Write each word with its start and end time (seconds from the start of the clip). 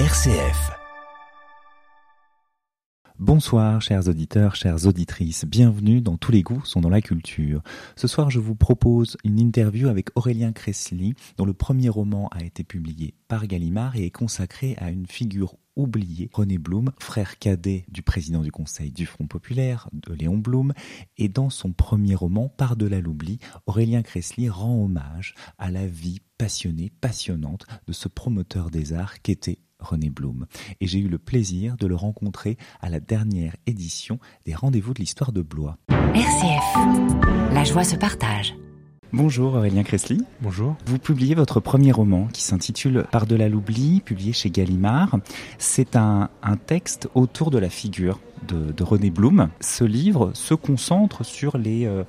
RCF. 0.00 0.72
Bonsoir 3.20 3.80
chers 3.80 4.08
auditeurs, 4.08 4.56
chères 4.56 4.86
auditrices, 4.86 5.44
bienvenue 5.44 6.00
dans 6.00 6.16
Tous 6.16 6.32
les 6.32 6.42
goûts 6.42 6.64
sont 6.64 6.80
dans 6.80 6.88
la 6.88 7.00
culture. 7.00 7.62
Ce 7.94 8.08
soir 8.08 8.28
je 8.28 8.40
vous 8.40 8.56
propose 8.56 9.16
une 9.22 9.38
interview 9.38 9.86
avec 9.86 10.08
Aurélien 10.16 10.50
Cressly 10.50 11.14
dont 11.36 11.44
le 11.44 11.52
premier 11.52 11.90
roman 11.90 12.26
a 12.32 12.42
été 12.42 12.64
publié 12.64 13.14
par 13.28 13.46
Gallimard 13.46 13.94
et 13.94 14.06
est 14.06 14.10
consacré 14.10 14.74
à 14.78 14.90
une 14.90 15.06
figure 15.06 15.54
oubliée, 15.76 16.28
René 16.32 16.58
Blum, 16.58 16.90
frère 16.98 17.38
cadet 17.38 17.84
du 17.88 18.02
président 18.02 18.42
du 18.42 18.50
Conseil 18.50 18.90
du 18.90 19.06
Front 19.06 19.28
Populaire, 19.28 19.88
de 19.92 20.12
Léon 20.12 20.38
Blum, 20.38 20.72
et 21.18 21.28
dans 21.28 21.50
son 21.50 21.72
premier 21.72 22.14
roman, 22.14 22.48
Par-delà 22.48 23.00
l'oubli, 23.00 23.38
Aurélien 23.66 24.02
Cressly 24.02 24.48
rend 24.48 24.84
hommage 24.84 25.34
à 25.58 25.70
la 25.70 25.86
vie 25.86 26.20
passionnée, 26.38 26.92
passionnante 27.00 27.66
de 27.86 27.92
ce 27.92 28.08
promoteur 28.08 28.70
des 28.70 28.92
arts 28.92 29.22
qu'était 29.22 29.58
René 29.78 30.10
Blum. 30.10 30.46
Et 30.80 30.86
j'ai 30.86 30.98
eu 30.98 31.08
le 31.08 31.18
plaisir 31.18 31.76
de 31.76 31.86
le 31.86 31.94
rencontrer 31.94 32.56
à 32.80 32.88
la 32.88 33.00
dernière 33.00 33.56
édition 33.66 34.18
des 34.46 34.54
Rendez-vous 34.54 34.94
de 34.94 35.00
l'Histoire 35.00 35.32
de 35.32 35.42
Blois. 35.42 35.76
RCF, 36.14 37.52
la 37.52 37.64
joie 37.64 37.84
se 37.84 37.96
partage. 37.96 38.54
Bonjour 39.12 39.54
Aurélien 39.54 39.84
Cressly. 39.84 40.24
Bonjour. 40.40 40.74
Vous 40.86 40.98
publiez 40.98 41.36
votre 41.36 41.60
premier 41.60 41.92
roman 41.92 42.26
qui 42.32 42.42
s'intitule 42.42 43.04
Par-delà 43.12 43.48
l'oubli, 43.48 44.00
publié 44.00 44.32
chez 44.32 44.50
Gallimard. 44.50 45.18
C'est 45.56 45.94
un, 45.94 46.30
un, 46.42 46.56
texte 46.56 47.08
autour 47.14 47.52
de 47.52 47.58
la 47.58 47.68
figure 47.68 48.18
de, 48.48 48.72
de, 48.72 48.82
René 48.82 49.10
Blum. 49.10 49.50
Ce 49.60 49.84
livre 49.84 50.32
se 50.34 50.54
concentre 50.54 51.24
sur 51.24 51.58
les... 51.58 51.86
Euh, 51.86 52.02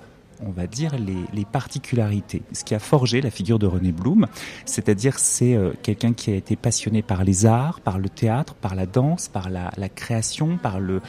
on 0.46 0.52
va 0.52 0.68
dire, 0.68 0.96
les, 0.98 1.46
particularités. 1.46 2.42
Ce 2.54 2.64
qui 2.64 2.74
a 2.74 2.80
forgé 2.80 3.22
la 3.22 3.30
figure 3.30 3.60
de 3.60 3.68
René 3.68 3.92
Blum, 3.92 4.28
c'est-à-dire 4.66 5.20
c'est 5.20 5.54
euh, 5.54 5.74
quelqu'un 5.84 6.12
qui 6.14 6.32
a 6.32 6.36
été 6.36 6.56
passionné 6.56 7.02
par 7.02 7.24
les 7.24 7.46
arts, 7.46 7.80
par 7.82 8.00
le 8.00 8.10
théâtre, 8.10 8.56
par 8.56 8.74
la 8.76 8.86
danse, 8.86 9.28
par 9.28 9.50
la, 9.50 9.90
création, 9.90 10.58
par 10.58 10.80
le, 10.80 11.02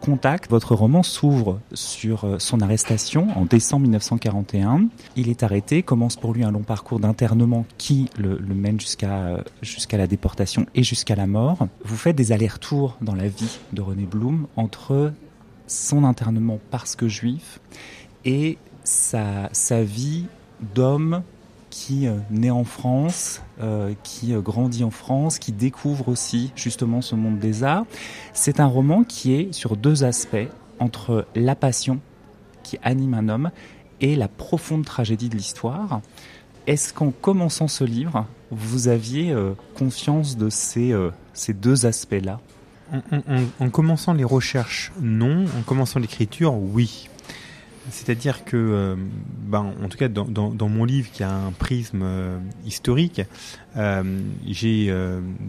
contact. 0.00 0.50
Votre 0.50 0.74
roman 0.74 1.02
s'ouvre 1.02 1.60
sur 1.74 2.24
euh, 2.24 2.38
son 2.38 2.60
arrestation 2.60 3.28
en 3.36 3.44
décembre 3.44 3.82
1941. 3.82 4.88
Il 5.16 5.28
est 5.28 5.42
arrêté, 5.42 5.82
commence 5.82 6.16
pour 6.16 6.32
lui 6.32 6.42
un 6.42 6.50
long 6.50 6.62
parcours 6.62 6.98
d'internement 6.98 7.66
qui 7.76 8.08
le, 8.18 8.38
le 8.38 8.54
mène 8.54 8.80
jusqu'à 8.80 9.12
euh, 9.12 9.42
jusqu'à 9.60 9.98
la 9.98 10.06
déportation 10.06 10.66
et 10.74 10.82
jusqu'à 10.82 11.14
la 11.14 11.26
mort. 11.26 11.68
Vous 11.84 11.96
faites 11.96 12.16
des 12.16 12.32
allers-retours 12.32 12.96
dans 13.00 13.14
la 13.14 13.28
vie 13.28 13.58
de 13.72 13.82
René 13.82 14.04
Blum 14.04 14.46
entre 14.56 15.12
son 15.66 16.04
internement 16.04 16.58
parce 16.70 16.96
que 16.96 17.08
juif 17.08 17.60
et 18.24 18.58
sa, 18.84 19.48
sa 19.52 19.82
vie 19.82 20.26
d'homme 20.74 21.22
qui 21.72 22.06
euh, 22.06 22.18
naît 22.30 22.50
en 22.50 22.64
France, 22.64 23.40
euh, 23.60 23.94
qui 24.02 24.34
euh, 24.34 24.40
grandit 24.40 24.84
en 24.84 24.90
France, 24.90 25.38
qui 25.38 25.52
découvre 25.52 26.08
aussi 26.08 26.52
justement 26.54 27.00
ce 27.00 27.14
monde 27.14 27.38
des 27.38 27.64
arts. 27.64 27.86
C'est 28.34 28.60
un 28.60 28.66
roman 28.66 29.04
qui 29.04 29.32
est 29.32 29.52
sur 29.54 29.76
deux 29.76 30.04
aspects, 30.04 30.48
entre 30.78 31.26
la 31.34 31.54
passion 31.54 32.00
qui 32.62 32.78
anime 32.82 33.14
un 33.14 33.28
homme 33.28 33.50
et 34.00 34.16
la 34.16 34.28
profonde 34.28 34.84
tragédie 34.84 35.30
de 35.30 35.36
l'histoire. 35.36 36.02
Est-ce 36.66 36.92
qu'en 36.92 37.10
commençant 37.10 37.68
ce 37.68 37.84
livre, 37.84 38.26
vous 38.50 38.88
aviez 38.88 39.32
euh, 39.32 39.54
conscience 39.74 40.36
de 40.36 40.50
ces, 40.50 40.94
ces 41.32 41.54
deux 41.54 41.86
aspects-là? 41.86 42.40
En, 43.58 43.70
commençant 43.70 44.12
les 44.12 44.24
recherches, 44.24 44.92
non. 45.00 45.46
En 45.58 45.62
commençant 45.62 45.98
l'écriture, 45.98 46.54
oui. 46.54 47.08
C'est-à-dire 47.90 48.44
que, 48.44 48.56
euh, 48.56 48.96
ben, 49.46 49.72
en 49.82 49.88
tout 49.88 49.98
cas, 49.98 50.08
dans, 50.08 50.68
mon 50.68 50.84
livre 50.84 51.10
qui 51.12 51.22
a 51.22 51.32
un 51.32 51.50
prisme 51.50 52.02
euh, 52.02 52.38
historique, 52.64 53.22
euh, 53.76 54.20
j'ai 54.46 54.94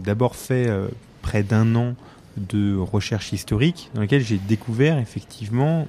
d'abord 0.03 0.36
fait 0.36 0.67
près 1.22 1.44
d'un 1.44 1.75
an 1.75 1.95
de 2.38 2.75
recherche 2.75 3.31
historique 3.31 3.92
dans 3.94 4.02
laquelle 4.02 4.23
j'ai 4.23 4.40
découvert 4.40 4.98
effectivement 4.98 5.88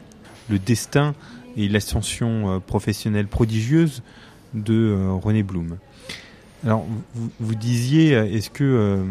le 0.51 0.59
destin 0.59 1.15
et 1.57 1.69
l'ascension 1.69 2.61
professionnelle 2.67 3.27
prodigieuse 3.27 4.03
de 4.53 4.95
René 5.23 5.43
Blum. 5.43 5.79
Alors, 6.65 6.87
vous, 7.41 7.55
disiez, 7.55 8.13
est-ce 8.13 8.51
que, 8.51 9.03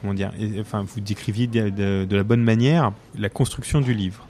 comment 0.00 0.14
dire, 0.14 0.32
enfin, 0.60 0.84
vous 0.86 1.00
décriviez 1.00 1.46
de 1.46 2.16
la 2.16 2.22
bonne 2.22 2.42
manière 2.42 2.92
la 3.18 3.28
construction 3.30 3.80
du 3.80 3.94
livre. 3.94 4.26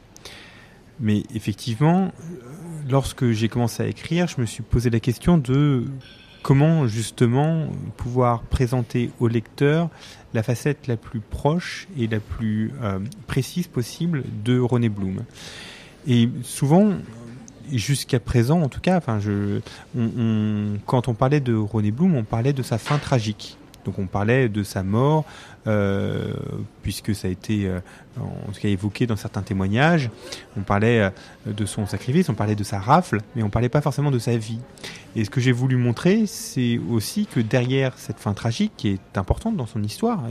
Mais 1.03 1.25
effectivement, 1.35 2.13
lorsque 2.89 3.31
j'ai 3.33 3.49
commencé 3.49 3.83
à 3.83 3.87
écrire, 3.87 4.29
je 4.29 4.41
me 4.41 4.47
suis 4.47 4.63
posé 4.63 4.89
la 4.89 5.01
question 5.01 5.37
de 5.37 5.85
comment 6.43 6.87
justement 6.87 7.67
pouvoir 7.97 8.43
présenter 8.43 9.11
au 9.21 9.29
lecteur 9.29 9.91
la 10.33 10.43
facette 10.43 10.87
la 10.87 10.97
plus 10.97 11.21
proche 11.21 11.89
et 11.99 12.07
la 12.07 12.21
plus 12.21 12.73
euh, 12.83 13.01
précise 13.27 13.67
possible 13.67 14.23
de 14.45 14.59
René 14.59 14.89
Blum. 14.89 15.25
Et 16.07 16.29
souvent, 16.43 16.93
jusqu'à 17.71 18.21
présent, 18.21 18.63
en 18.63 18.69
tout 18.69 18.81
cas, 18.81 19.01
quand 20.87 21.09
on 21.09 21.15
parlait 21.15 21.41
de 21.41 21.55
René 21.55 21.91
Blum, 21.91 22.15
on 22.15 22.25
parlait 22.25 22.53
de 22.53 22.63
sa 22.63 22.79
fin 22.79 22.99
tragique. 22.99 23.59
Donc 23.85 23.99
on 23.99 24.07
parlait 24.07 24.49
de 24.49 24.63
sa 24.63 24.83
mort, 24.83 25.25
euh, 25.67 26.33
puisque 26.83 27.15
ça 27.15 27.29
a 27.29 27.31
été 27.31 27.67
euh, 27.67 27.81
en 28.19 28.53
tout 28.53 28.67
évoqué 28.67 29.07
dans 29.07 29.17
certains 29.17 29.43
témoignages. 29.43 30.11
On 30.57 30.63
parlait 30.63 31.01
euh, 31.01 31.11
de 31.47 31.65
son 31.67 31.87
sacrifice, 31.87 32.29
on 32.29 32.35
parlait 32.35 32.55
de 32.55 32.65
sa 32.65 32.79
rafle, 32.79 33.21
mais 33.35 33.43
on 33.43 33.51
parlait 33.51 33.69
pas 33.69 33.81
forcément 33.81 34.11
de 34.11 34.19
sa 34.19 34.37
vie. 34.37 34.59
Et 35.17 35.25
ce 35.25 35.31
que 35.31 35.41
j'ai 35.41 35.53
voulu 35.53 35.77
montrer, 35.77 36.27
c'est 36.27 36.81
aussi 36.91 37.27
que 37.27 37.41
derrière 37.41 37.93
cette 37.97 38.19
fin 38.19 38.35
tragique, 38.35 38.73
qui 38.77 38.89
est 38.89 39.19
importante 39.19 39.57
dans 39.57 39.67
son 39.67 39.83
histoire, 39.83 40.23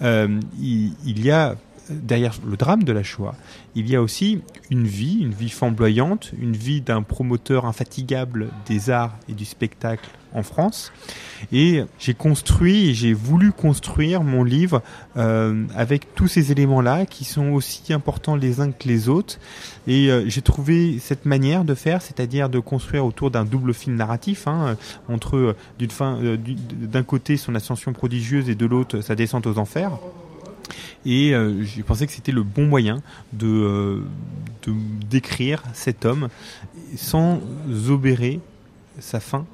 il 0.00 0.92
y 1.04 1.30
a 1.30 1.56
derrière 1.90 2.34
le 2.46 2.56
drame 2.56 2.84
de 2.84 2.92
la 2.92 3.02
Shoah, 3.02 3.34
il 3.74 3.88
y 3.88 3.96
a 3.96 4.02
aussi 4.02 4.42
une 4.70 4.86
vie, 4.86 5.18
une 5.20 5.32
vie 5.32 5.50
flamboyante, 5.50 6.32
une 6.40 6.56
vie 6.56 6.80
d'un 6.80 7.02
promoteur 7.02 7.66
infatigable 7.66 8.48
des 8.66 8.90
arts 8.90 9.16
et 9.28 9.32
du 9.32 9.44
spectacle 9.44 10.08
en 10.34 10.42
France. 10.42 10.92
Et 11.52 11.82
j'ai 11.98 12.14
construit 12.14 12.90
et 12.90 12.94
j'ai 12.94 13.12
voulu 13.12 13.52
construire 13.52 14.22
mon 14.22 14.44
livre 14.44 14.82
euh, 15.16 15.64
avec 15.74 16.14
tous 16.14 16.28
ces 16.28 16.52
éléments-là 16.52 17.06
qui 17.06 17.24
sont 17.24 17.50
aussi 17.50 17.92
importants 17.92 18.36
les 18.36 18.60
uns 18.60 18.70
que 18.70 18.86
les 18.86 19.08
autres. 19.08 19.38
Et 19.86 20.10
euh, 20.10 20.28
j'ai 20.28 20.42
trouvé 20.42 20.98
cette 20.98 21.26
manière 21.26 21.64
de 21.64 21.74
faire, 21.74 22.02
c'est-à-dire 22.02 22.48
de 22.48 22.58
construire 22.58 23.04
autour 23.04 23.30
d'un 23.30 23.44
double 23.44 23.74
film 23.74 23.96
narratif, 23.96 24.46
hein, 24.46 24.76
entre 25.08 25.56
d'une 25.78 25.90
fin, 25.90 26.16
euh, 26.22 26.36
d'un 26.36 27.02
côté 27.02 27.36
son 27.36 27.54
ascension 27.54 27.92
prodigieuse 27.92 28.48
et 28.48 28.54
de 28.54 28.66
l'autre 28.66 29.00
sa 29.00 29.14
descente 29.14 29.46
aux 29.46 29.58
enfers 29.58 29.92
et 31.04 31.34
euh, 31.34 31.62
j'ai 31.62 31.82
pensé 31.82 32.06
que 32.06 32.12
c'était 32.12 32.32
le 32.32 32.42
bon 32.42 32.66
moyen 32.66 33.02
de, 33.32 33.46
euh, 33.46 34.02
de 34.62 34.74
décrire 35.08 35.62
cet 35.72 36.04
homme 36.04 36.28
sans 36.96 37.40
obérer 37.88 38.40
sa 38.98 39.20
fin 39.20 39.46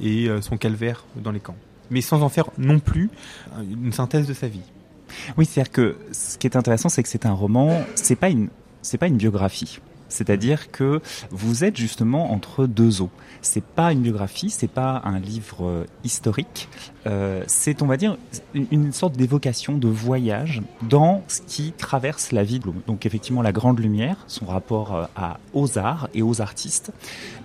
et 0.00 0.28
euh, 0.28 0.40
son 0.40 0.56
calvaire 0.56 1.04
dans 1.16 1.32
les 1.32 1.40
camps, 1.40 1.56
mais 1.90 2.00
sans 2.00 2.22
en 2.22 2.28
faire 2.28 2.46
non 2.58 2.78
plus 2.78 3.10
une 3.60 3.92
synthèse 3.92 4.26
de 4.26 4.34
sa 4.34 4.48
vie. 4.48 4.62
Oui, 5.36 5.44
c'est-à-dire 5.44 5.72
que 5.72 5.96
ce 6.12 6.38
qui 6.38 6.46
est 6.46 6.56
intéressant, 6.56 6.88
c'est 6.88 7.02
que 7.02 7.08
c'est 7.08 7.26
un 7.26 7.32
roman, 7.32 7.84
c'est 7.94 8.16
pas 8.16 8.30
une, 8.30 8.48
c'est 8.80 8.98
pas 8.98 9.08
une 9.08 9.18
biographie. 9.18 9.78
C'est-à-dire 10.12 10.70
que 10.70 11.00
vous 11.30 11.64
êtes 11.64 11.76
justement 11.76 12.32
entre 12.32 12.66
deux 12.66 13.02
eaux. 13.02 13.10
C'est 13.40 13.64
pas 13.64 13.92
une 13.92 14.02
biographie, 14.02 14.50
c'est 14.50 14.70
pas 14.70 15.02
un 15.04 15.18
livre 15.18 15.66
euh, 15.66 15.84
historique. 16.04 16.68
Euh, 17.06 17.42
c'est, 17.48 17.82
on 17.82 17.86
va 17.86 17.96
dire, 17.96 18.16
une, 18.54 18.92
sorte 18.92 19.16
d'évocation 19.16 19.76
de 19.76 19.88
voyage 19.88 20.62
dans 20.82 21.24
ce 21.26 21.40
qui 21.40 21.72
traverse 21.72 22.30
la 22.30 22.44
vie. 22.44 22.60
Donc 22.86 23.06
effectivement, 23.06 23.42
la 23.42 23.52
grande 23.52 23.80
lumière, 23.80 24.16
son 24.28 24.46
rapport 24.46 24.94
euh, 24.94 25.06
aux 25.54 25.78
arts 25.78 26.08
et 26.14 26.22
aux 26.22 26.40
artistes, 26.40 26.92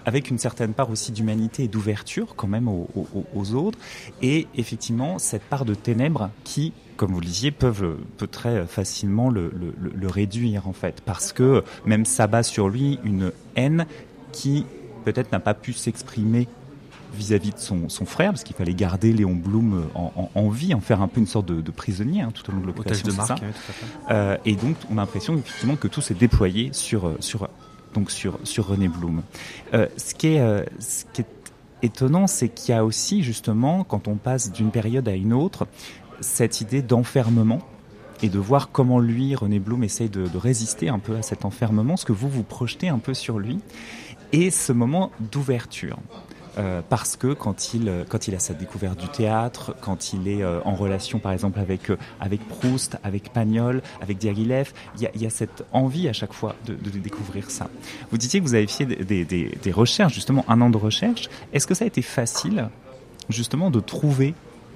avec 0.08 0.32
une 0.32 0.40
certaine 0.40 0.74
part 0.74 0.90
aussi 0.90 1.12
d'humanité 1.12 1.66
et 1.66 1.68
d'ouverture 1.68 2.36
quand 2.36 2.48
même 2.48 2.68
aux, 2.68 2.88
aux, 2.96 3.26
aux 3.36 3.54
autres, 3.54 3.78
et 4.24 4.48
effectivement 4.56 5.20
cette 5.20 5.44
part 5.44 5.66
de 5.66 5.76
ténèbres 5.76 6.32
qui 6.44 6.74
comme 6.96 7.12
vous 7.12 7.20
le 7.20 7.28
disiez, 7.28 7.52
peuvent 7.52 7.98
peut 8.18 8.26
très 8.26 8.66
facilement 8.66 9.30
le, 9.30 9.52
le, 9.54 9.72
le, 9.94 10.08
réduire 10.08 10.68
en 10.68 10.74
fait, 10.74 11.02
parce 11.02 11.32
que 11.32 11.64
même 11.86 12.06
s'abat 12.06 12.42
sur 12.42 12.70
lui 12.70 13.00
une 13.04 13.32
haine 13.56 13.86
qui 14.32 14.66
peut-être 15.06 15.32
n'a 15.32 15.40
pas 15.40 15.54
pu 15.54 15.74
s'exprimer 15.74 16.48
vis-à-vis 17.14 17.52
de 17.52 17.60
son, 17.60 17.88
son 17.88 18.06
frère, 18.06 18.32
parce 18.32 18.44
qu'il 18.44 18.56
fallait 18.56 18.74
garder 18.74 19.14
Léon 19.14 19.36
Blum 19.36 19.86
en, 19.94 20.12
en, 20.16 20.32
en, 20.34 20.50
vie, 20.50 20.74
en 20.74 20.82
faire 20.82 21.02
un 21.02 21.08
peu 21.08 21.20
une 21.20 21.28
sorte 21.28 21.46
de, 21.46 21.62
de 21.62 21.72
prisonnier 21.72 22.22
hein, 22.22 22.32
tout 22.34 22.50
au 22.50 22.54
long 22.54 22.62
de 22.62 23.12
marque, 23.16 23.42
oui, 23.42 23.48
euh, 24.10 24.36
et 24.46 24.56
donc 24.56 24.76
on 24.90 24.98
a 24.98 25.02
l'impression 25.02 25.38
effectivement 25.38 25.76
que 25.76 25.88
tout 25.88 26.02
s'est 26.02 26.16
déployé 26.16 26.72
sur 26.74 27.14
sur 27.20 27.48
donc 27.94 28.12
sur 28.12 28.40
sur 28.44 28.68
René 28.68 28.88
Blum. 28.88 29.22
Euh, 29.74 29.88
ce 29.98 30.14
qui 30.14 30.28
est 30.28 30.40
euh, 30.40 30.64
ce 30.80 31.06
qui 31.14 31.22
est 31.22 31.28
étonnant, 31.82 32.28
c'est 32.28 32.50
qu'il 32.50 32.74
y 32.74 32.78
a 32.78 32.84
aussi 32.86 33.24
justement 33.24 33.84
quand 33.84 34.08
on 34.08 34.16
passe 34.16 34.52
d'une 34.52 34.72
période 34.72 35.08
à 35.08 35.14
une 35.14 35.34
autre 35.34 35.68
cette 36.20 36.62
idée 36.62 36.82
d'enfermement 36.82 37.60
et 38.24 38.30
de 38.30 38.40
voir 38.40 38.72
comment 38.72 39.00
lui, 39.00 39.36
René 39.36 39.60
Blum, 39.60 39.84
essaye 39.84 40.10
de, 40.10 40.28
de, 40.28 40.38
résister 40.40 40.90
un 40.90 40.98
peu 40.98 41.16
à 41.16 41.22
cet 41.22 41.46
enfermement, 41.46 41.98
ce 41.98 42.06
que 42.06 42.14
vous 42.14 42.30
vous 42.30 42.42
projetez 42.42 42.90
un 42.90 42.98
peu 42.98 43.14
sur 43.14 43.38
lui, 43.38 43.60
et 44.32 44.50
ce 44.50 44.74
moment 44.74 45.12
d'ouverture. 45.20 46.00
Euh, 46.58 46.82
parce 46.88 47.16
que 47.16 47.34
quand 47.34 47.74
il, 47.74 48.06
quand 48.10 48.28
il 48.28 48.36
a 48.36 48.40
sa 48.40 48.54
découverte 48.54 49.00
du 49.00 49.08
théâtre, 49.08 49.76
quand 49.82 50.14
il 50.14 50.28
est 50.28 50.44
en 50.46 50.76
relation 50.76 51.20
par 51.20 51.32
exemple 51.32 51.60
avec, 51.60 51.92
Proust, 52.48 52.98
avec 53.04 53.32
Pagnol, 53.32 53.82
avec 54.02 54.18
Diaghilev, 54.18 54.72
il 55.00 55.10
y 55.22 55.26
a, 55.26 55.30
cette 55.30 55.66
envie 55.72 56.08
à 56.08 56.14
chaque 56.14 56.34
fois 56.34 56.56
de, 56.66 56.76
découvrir 56.76 57.50
ça. 57.50 57.70
Vous 58.12 58.18
disiez 58.18 58.40
que 58.40 58.46
vous 58.46 58.56
avez 58.56 58.68
fait 58.68 58.86
des 58.86 59.72
recherches, 59.72 60.14
justement 60.14 60.46
un 60.48 60.62
an 60.62 60.70
de 60.70 60.78
recherche. 60.78 61.30
Est-ce 61.54 61.68
que 61.68 61.74
ça 61.74 61.84
a 61.84 61.88
été 61.88 62.02
facile 62.02 62.70
justement 63.30 63.70
de 63.70 63.80
trouver 63.80 64.34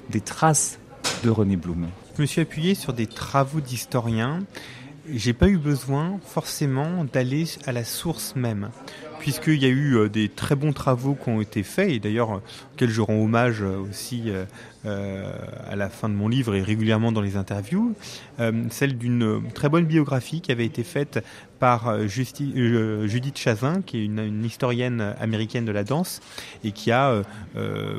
des 0.10 0.22
traces 0.22 0.80
de 1.24 1.30
René 1.30 1.56
Blum? 1.56 1.88
Je 2.18 2.22
me 2.22 2.28
suis 2.28 2.42
appuyé 2.42 2.76
sur 2.76 2.94
des 2.94 3.08
travaux 3.08 3.62
d'historiens. 3.62 4.40
J'ai 5.10 5.34
pas 5.34 5.48
eu 5.48 5.58
besoin 5.58 6.20
forcément 6.24 7.06
d'aller 7.06 7.46
à 7.66 7.72
la 7.72 7.84
source 7.84 8.36
même 8.36 8.70
puisqu'il 9.22 9.62
y 9.62 9.66
a 9.66 9.70
eu 9.70 9.98
euh, 9.98 10.10
des 10.10 10.30
très 10.30 10.56
bons 10.56 10.74
travaux 10.74 11.14
qui 11.14 11.30
ont 11.30 11.42
été 11.42 11.62
faits, 11.62 11.92
et 11.92 12.00
d'ailleurs, 12.00 12.34
euh, 12.34 12.42
auxquels 12.74 12.90
je 12.90 13.02
rends 13.02 13.22
hommage 13.24 13.64
euh, 14.86 15.32
à 15.70 15.76
la 15.76 15.90
fin 15.90 16.10
de 16.10 16.14
mon 16.14 16.28
livre 16.28 16.56
et 16.56 16.62
régulièrement 16.62 17.12
dans 17.12 17.22
les 17.22 17.38
interviews, 17.38 17.96
celle 18.72 18.98
d'une 18.98 19.44
très 19.54 19.70
bonne 19.70 19.86
biographie 19.86 20.42
qui 20.42 20.52
avait 20.52 20.66
été 20.66 20.84
faite 20.84 21.24
par 21.60 22.08
Judith 22.08 23.38
Chazin, 23.38 23.84
qui 23.84 24.00
est 24.00 24.06
une, 24.06 24.44
historienne 24.44 25.14
américaine 25.20 25.64
de 25.64 25.72
la 25.72 25.84
danse, 25.84 26.22
et 26.64 26.72
qui 26.72 26.92
a, 26.92 27.22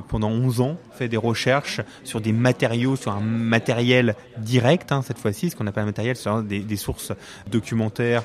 pendant 0.09 0.31
11 0.31 0.61
ans, 0.61 0.77
fait 0.93 1.09
des 1.09 1.17
recherches 1.17 1.81
sur 2.03 2.21
des 2.21 2.33
matériaux, 2.33 2.97
sur 2.97 3.13
un 3.13 3.21
matériel 3.21 4.17
direct, 4.39 4.91
hein, 4.91 5.03
cette 5.07 5.19
fois-ci, 5.19 5.51
ce 5.51 5.55
qu'on 5.55 5.69
appelle 5.69 5.85
un 5.85 5.87
matériel, 5.87 6.17
sur 6.17 6.43
des, 6.43 6.77
sources 6.77 7.13
documentaires 7.53 8.25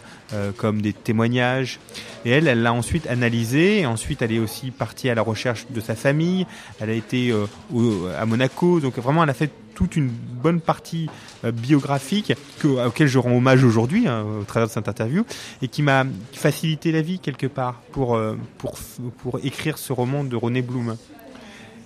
comme 0.58 0.82
des 0.82 0.94
témoignages. 0.94 1.80
Et 2.28 2.32
elle, 2.32 2.50
elle 2.50 2.62
l'a 2.62 2.74
ensuite 2.74 3.08
analysé. 3.08 3.80
Et 3.80 3.86
ensuite, 3.86 4.22
elle 4.22 4.34
est 4.34 4.40
aussi 4.40 4.72
partie 4.72 5.10
à 5.10 5.16
la 5.16 5.22
recherche 5.22 5.66
de 5.70 5.80
sa 5.80 5.96
famille. 5.96 6.46
Elle 6.82 6.90
a 6.90 6.94
été 6.94 7.32
euh, 7.32 7.46
à 8.20 8.26
Monaco. 8.26 8.47
Donc 8.48 8.98
vraiment, 8.98 9.24
elle 9.24 9.30
a 9.30 9.34
fait 9.34 9.52
toute 9.76 9.96
une 9.96 10.08
bonne 10.08 10.60
partie 10.60 11.08
euh, 11.46 11.52
biographique 11.52 12.34
que, 12.60 12.88
auquel 12.88 13.08
je 13.08 13.20
rends 13.20 13.36
hommage 13.36 13.64
aujourd'hui 13.64 14.08
hein, 14.08 14.26
au 14.42 14.44
travers 14.44 14.68
de 14.68 14.74
cette 14.74 14.88
interview 14.88 15.24
et 15.62 15.68
qui 15.68 15.84
m'a 15.84 16.04
facilité 16.34 16.92
la 16.92 17.02
vie 17.02 17.20
quelque 17.20 17.46
part 17.46 17.82
pour, 17.92 18.16
euh, 18.16 18.36
pour, 18.58 18.78
pour 19.20 19.40
écrire 19.44 19.78
ce 19.78 19.94
roman 19.94 20.24
de 20.24 20.36
René 20.36 20.62
Blum. 20.62 20.98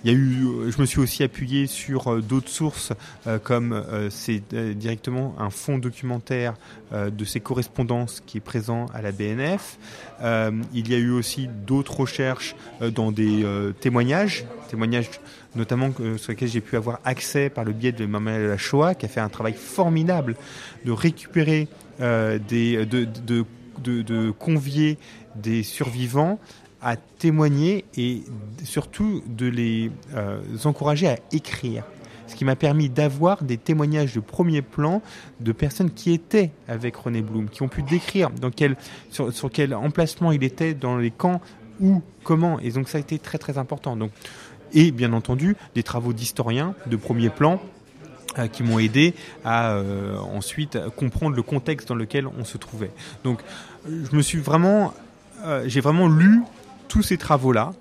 Il 0.04 0.10
y 0.10 0.14
a 0.14 0.18
eu, 0.18 0.72
je 0.72 0.80
me 0.80 0.86
suis 0.86 0.98
aussi 0.98 1.22
appuyé 1.22 1.68
sur 1.68 2.08
euh, 2.08 2.20
d'autres 2.20 2.48
sources, 2.48 2.92
euh, 3.28 3.38
comme 3.38 3.72
euh, 3.72 4.10
c'est 4.10 4.42
directement 4.74 5.36
un 5.38 5.50
fonds 5.50 5.78
documentaire 5.78 6.54
de 6.92 7.24
ses 7.24 7.40
correspondances 7.40 8.22
qui 8.26 8.36
est 8.36 8.42
présent 8.42 8.84
à 8.92 9.00
la 9.00 9.12
BNF. 9.12 9.78
il 10.20 10.90
y 10.90 10.94
a 10.94 10.98
eu 10.98 11.10
aussi 11.10 11.48
d'autres 11.66 12.00
recherches 12.00 12.54
dans 12.94 13.12
des 13.12 13.46
témoignages, 13.80 14.44
témoignages 14.68 15.08
notamment 15.56 15.90
sur 16.18 16.32
lesquels 16.32 16.50
j'ai 16.50 16.60
pu 16.60 16.76
avoir 16.76 17.00
accès 17.04 17.48
par 17.48 17.64
le 17.64 17.72
biais 17.72 17.92
de 17.92 18.04
Maman 18.04 18.36
la 18.36 18.58
Shoah, 18.58 18.94
qui 18.94 19.06
a 19.06 19.08
fait 19.08 19.20
un 19.20 19.30
travail 19.30 19.54
formidable 19.54 20.36
de 20.84 20.92
récupérer 20.92 21.68
des, 21.98 22.84
de, 22.84 23.06
de, 23.24 23.46
de, 23.82 24.02
de 24.02 24.30
convier 24.30 24.98
des 25.36 25.62
survivants 25.62 26.38
à 26.82 26.96
témoigner 26.96 27.84
et 27.96 28.22
surtout 28.64 29.22
de 29.26 29.46
les 29.46 29.90
euh, 30.14 30.40
encourager 30.64 31.08
à 31.08 31.16
écrire. 31.30 31.84
Ce 32.26 32.34
qui 32.34 32.44
m'a 32.44 32.56
permis 32.56 32.88
d'avoir 32.88 33.42
des 33.44 33.56
témoignages 33.56 34.14
de 34.14 34.20
premier 34.20 34.62
plan 34.62 35.02
de 35.40 35.52
personnes 35.52 35.90
qui 35.90 36.12
étaient 36.12 36.50
avec 36.66 36.96
René 36.96 37.20
Blum, 37.20 37.48
qui 37.48 37.62
ont 37.62 37.68
pu 37.68 37.82
décrire 37.82 38.30
dans 38.30 38.50
quel, 38.50 38.76
sur, 39.10 39.32
quel 39.52 39.74
emplacement 39.74 40.32
il 40.32 40.42
était 40.42 40.74
dans 40.74 40.96
les 40.96 41.10
camps, 41.10 41.40
où, 41.80 42.02
comment. 42.24 42.58
Et 42.60 42.70
donc 42.70 42.88
ça 42.88 42.98
a 42.98 43.00
été 43.00 43.18
très 43.18 43.38
très 43.38 43.58
important. 43.58 43.96
Donc, 43.96 44.10
et 44.72 44.90
bien 44.92 45.12
entendu, 45.12 45.56
des 45.74 45.82
travaux 45.82 46.12
d'historiens 46.12 46.74
de 46.86 46.96
premier 46.96 47.28
plan 47.28 47.60
euh, 48.38 48.46
qui 48.48 48.62
m'ont 48.62 48.78
aidé 48.78 49.14
à 49.44 49.72
euh, 49.72 50.16
ensuite 50.16 50.78
comprendre 50.96 51.36
le 51.36 51.42
contexte 51.42 51.88
dans 51.88 51.94
lequel 51.94 52.26
on 52.26 52.44
se 52.44 52.56
trouvait. 52.56 52.90
Donc 53.24 53.40
je 53.86 54.16
me 54.16 54.22
suis 54.22 54.38
vraiment, 54.38 54.94
j'ai 55.66 55.80
vraiment 55.80 56.08
lu 56.08 56.42
tous 56.92 57.02
ces 57.02 57.16
travaux-là. 57.16 57.72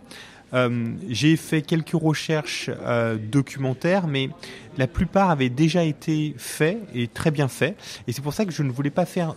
Euh, 0.53 0.93
j'ai 1.09 1.35
fait 1.35 1.61
quelques 1.61 2.01
recherches 2.01 2.69
euh, 2.69 3.17
documentaires, 3.17 4.07
mais 4.07 4.29
la 4.77 4.87
plupart 4.87 5.29
avaient 5.31 5.49
déjà 5.49 5.83
été 5.83 6.33
faits 6.37 6.77
et 6.95 7.09
très 7.09 7.29
bien 7.29 7.49
faits. 7.49 7.75
Et 8.07 8.13
c'est 8.13 8.21
pour 8.21 8.33
ça 8.33 8.45
que 8.45 8.53
je 8.53 8.63
ne 8.63 8.71
voulais 8.71 8.89
pas 8.89 9.05
faire 9.05 9.35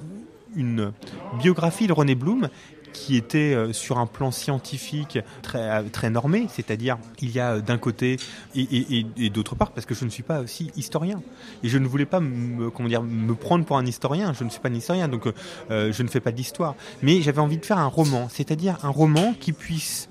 une 0.55 0.93
biographie 1.41 1.89
de 1.89 1.93
René 1.93 2.15
Blum 2.15 2.49
qui 2.95 3.17
était 3.17 3.53
euh, 3.55 3.75
sur 3.75 3.99
un 3.99 4.07
plan 4.07 4.31
scientifique 4.31 5.19
très, 5.43 5.59
euh, 5.59 5.83
très 5.93 6.09
normé, 6.09 6.47
c'est-à-dire 6.49 6.97
il 7.21 7.31
y 7.31 7.41
a 7.41 7.55
euh, 7.55 7.61
d'un 7.61 7.77
côté 7.77 8.17
et, 8.55 9.05
d'autre 9.29 9.57
part, 9.57 9.73
parce 9.73 9.85
que 9.85 9.95
je 9.95 10.05
ne 10.07 10.11
suis 10.11 10.23
pas 10.23 10.41
aussi 10.41 10.71
historien. 10.77 11.21
Et 11.63 11.69
je 11.69 11.77
ne 11.77 11.87
voulais 11.87 12.07
pas 12.07 12.21
me, 12.21 12.71
comment 12.71 12.89
dire, 12.89 13.03
me 13.03 13.35
prendre 13.35 13.65
pour 13.67 13.77
un 13.77 13.85
historien, 13.85 14.33
je 14.33 14.45
ne 14.45 14.49
suis 14.49 14.61
pas 14.61 14.69
un 14.69 14.75
historien, 14.75 15.09
donc 15.09 15.25
je 15.71 16.03
ne 16.03 16.09
fais 16.09 16.21
pas 16.21 16.31
d'histoire. 16.31 16.77
Mais 17.03 17.21
j'avais 17.21 17.41
envie 17.41 17.59
de 17.59 17.67
faire 17.67 17.79
un 17.79 17.89
roman, 17.89 18.29
c'est-à-dire 18.31 18.79
un 18.85 18.91
roman 18.91 19.35
qui 19.39 19.53
puisse 19.53 20.09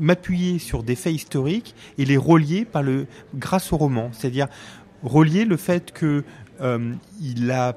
m'appuyer 0.00 0.58
sur 0.58 0.82
des 0.82 0.96
faits 0.96 1.14
historiques 1.14 1.74
et 1.98 2.04
les 2.04 2.16
relier 2.16 2.64
par 2.64 2.82
le, 2.82 3.06
grâce 3.36 3.72
au 3.72 3.76
roman, 3.76 4.10
c'est-à-dire 4.12 4.48
relier 5.04 5.44
le 5.44 5.56
fait 5.56 5.92
que 5.92 6.24
il 7.20 7.50
a 7.50 7.76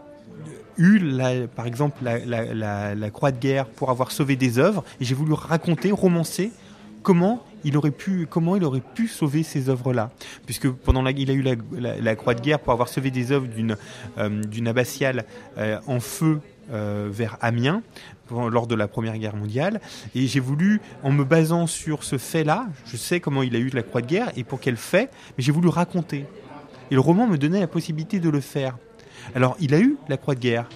eu, 0.77 1.01
par 1.55 1.65
exemple, 1.65 2.03
la, 2.03 3.09
croix 3.11 3.31
de 3.31 3.39
guerre 3.39 3.65
pour 3.65 3.89
avoir 3.89 4.11
sauvé 4.11 4.35
des 4.35 4.59
œuvres, 4.59 4.83
et 4.99 5.05
j'ai 5.05 5.15
voulu 5.15 5.33
raconter, 5.33 5.91
romancer 5.91 6.51
comment 7.03 7.43
il 7.63 7.77
aurait 7.77 7.91
pu, 7.91 8.27
comment 8.29 8.55
il 8.55 8.63
aurait 8.63 8.81
pu 8.81 9.07
sauver 9.07 9.43
ces 9.43 9.69
œuvres-là, 9.69 10.11
puisque 10.45 10.69
pendant 10.69 11.01
la, 11.01 11.11
il 11.11 11.31
a 11.31 11.33
eu 11.33 11.41
la, 11.41 12.15
croix 12.15 12.33
de 12.33 12.41
guerre 12.41 12.59
pour 12.59 12.73
avoir 12.73 12.89
sauvé 12.89 13.11
des 13.11 13.31
œuvres 13.31 13.47
d'une 13.47 13.77
euh, 14.17 14.65
abbatiale 14.65 15.25
euh, 15.57 15.79
en 15.87 15.99
feu 15.99 16.41
euh, 16.71 17.07
vers 17.09 17.37
Amiens 17.41 17.81
lors 18.29 18.67
de 18.67 18.75
la 18.75 18.89
Première 18.89 19.17
Guerre 19.17 19.37
mondiale, 19.37 19.79
et 20.13 20.27
j'ai 20.27 20.41
voulu, 20.41 20.81
en 21.01 21.11
me 21.11 21.23
basant 21.23 21.65
sur 21.65 22.03
ce 22.03 22.17
fait-là, 22.17 22.67
je 22.85 22.97
sais 22.97 23.21
comment 23.21 23.41
il 23.41 23.55
a 23.55 23.59
eu 23.59 23.69
la 23.69 23.83
croix 23.83 24.01
de 24.01 24.07
guerre 24.07 24.31
et 24.35 24.43
pour 24.43 24.59
quel 24.59 24.75
fait, 24.75 25.09
mais 25.37 25.43
j'ai 25.43 25.53
voulu 25.53 25.69
raconter. 25.69 26.25
Et 26.91 26.95
le 26.95 26.99
roman 26.99 27.25
me 27.25 27.37
donnait 27.37 27.61
la 27.61 27.67
possibilité 27.67 28.19
de 28.19 28.29
le 28.29 28.41
faire. 28.41 28.77
Alors, 29.35 29.55
il 29.59 29.73
a 29.73 29.79
eu 29.79 29.97
la 30.07 30.17
croix 30.17 30.35
de 30.35 30.39
guerre 30.39 30.69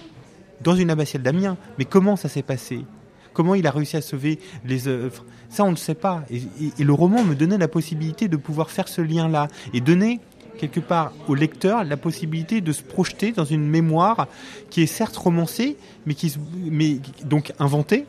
dans 0.62 0.74
une 0.74 0.90
abbatiale 0.90 1.22
d'Amiens, 1.22 1.56
mais 1.78 1.84
comment 1.84 2.16
ça 2.16 2.28
s'est 2.28 2.42
passé? 2.42 2.84
Comment 3.32 3.54
il 3.54 3.66
a 3.66 3.70
réussi 3.70 3.96
à 3.96 4.02
sauver 4.02 4.38
les 4.64 4.88
œuvres? 4.88 5.24
Ça, 5.48 5.64
on 5.64 5.70
ne 5.70 5.76
sait 5.76 5.94
pas. 5.94 6.24
Et, 6.30 6.84
le 6.84 6.92
roman 6.92 7.24
me 7.24 7.34
donnait 7.34 7.58
la 7.58 7.68
possibilité 7.68 8.28
de 8.28 8.36
pouvoir 8.36 8.70
faire 8.70 8.88
ce 8.88 9.00
lien-là 9.00 9.48
et 9.72 9.80
donner 9.80 10.20
quelque 10.58 10.80
part 10.80 11.12
au 11.28 11.34
lecteur 11.34 11.82
la 11.82 11.96
possibilité 11.96 12.60
de 12.60 12.72
se 12.72 12.82
projeter 12.82 13.32
dans 13.32 13.44
une 13.44 13.66
mémoire 13.66 14.28
qui 14.70 14.82
est 14.82 14.86
certes 14.86 15.16
romancée, 15.16 15.76
mais 16.06 16.14
qui 16.14 16.36
mais 16.70 16.98
donc 17.24 17.52
inventée, 17.58 18.06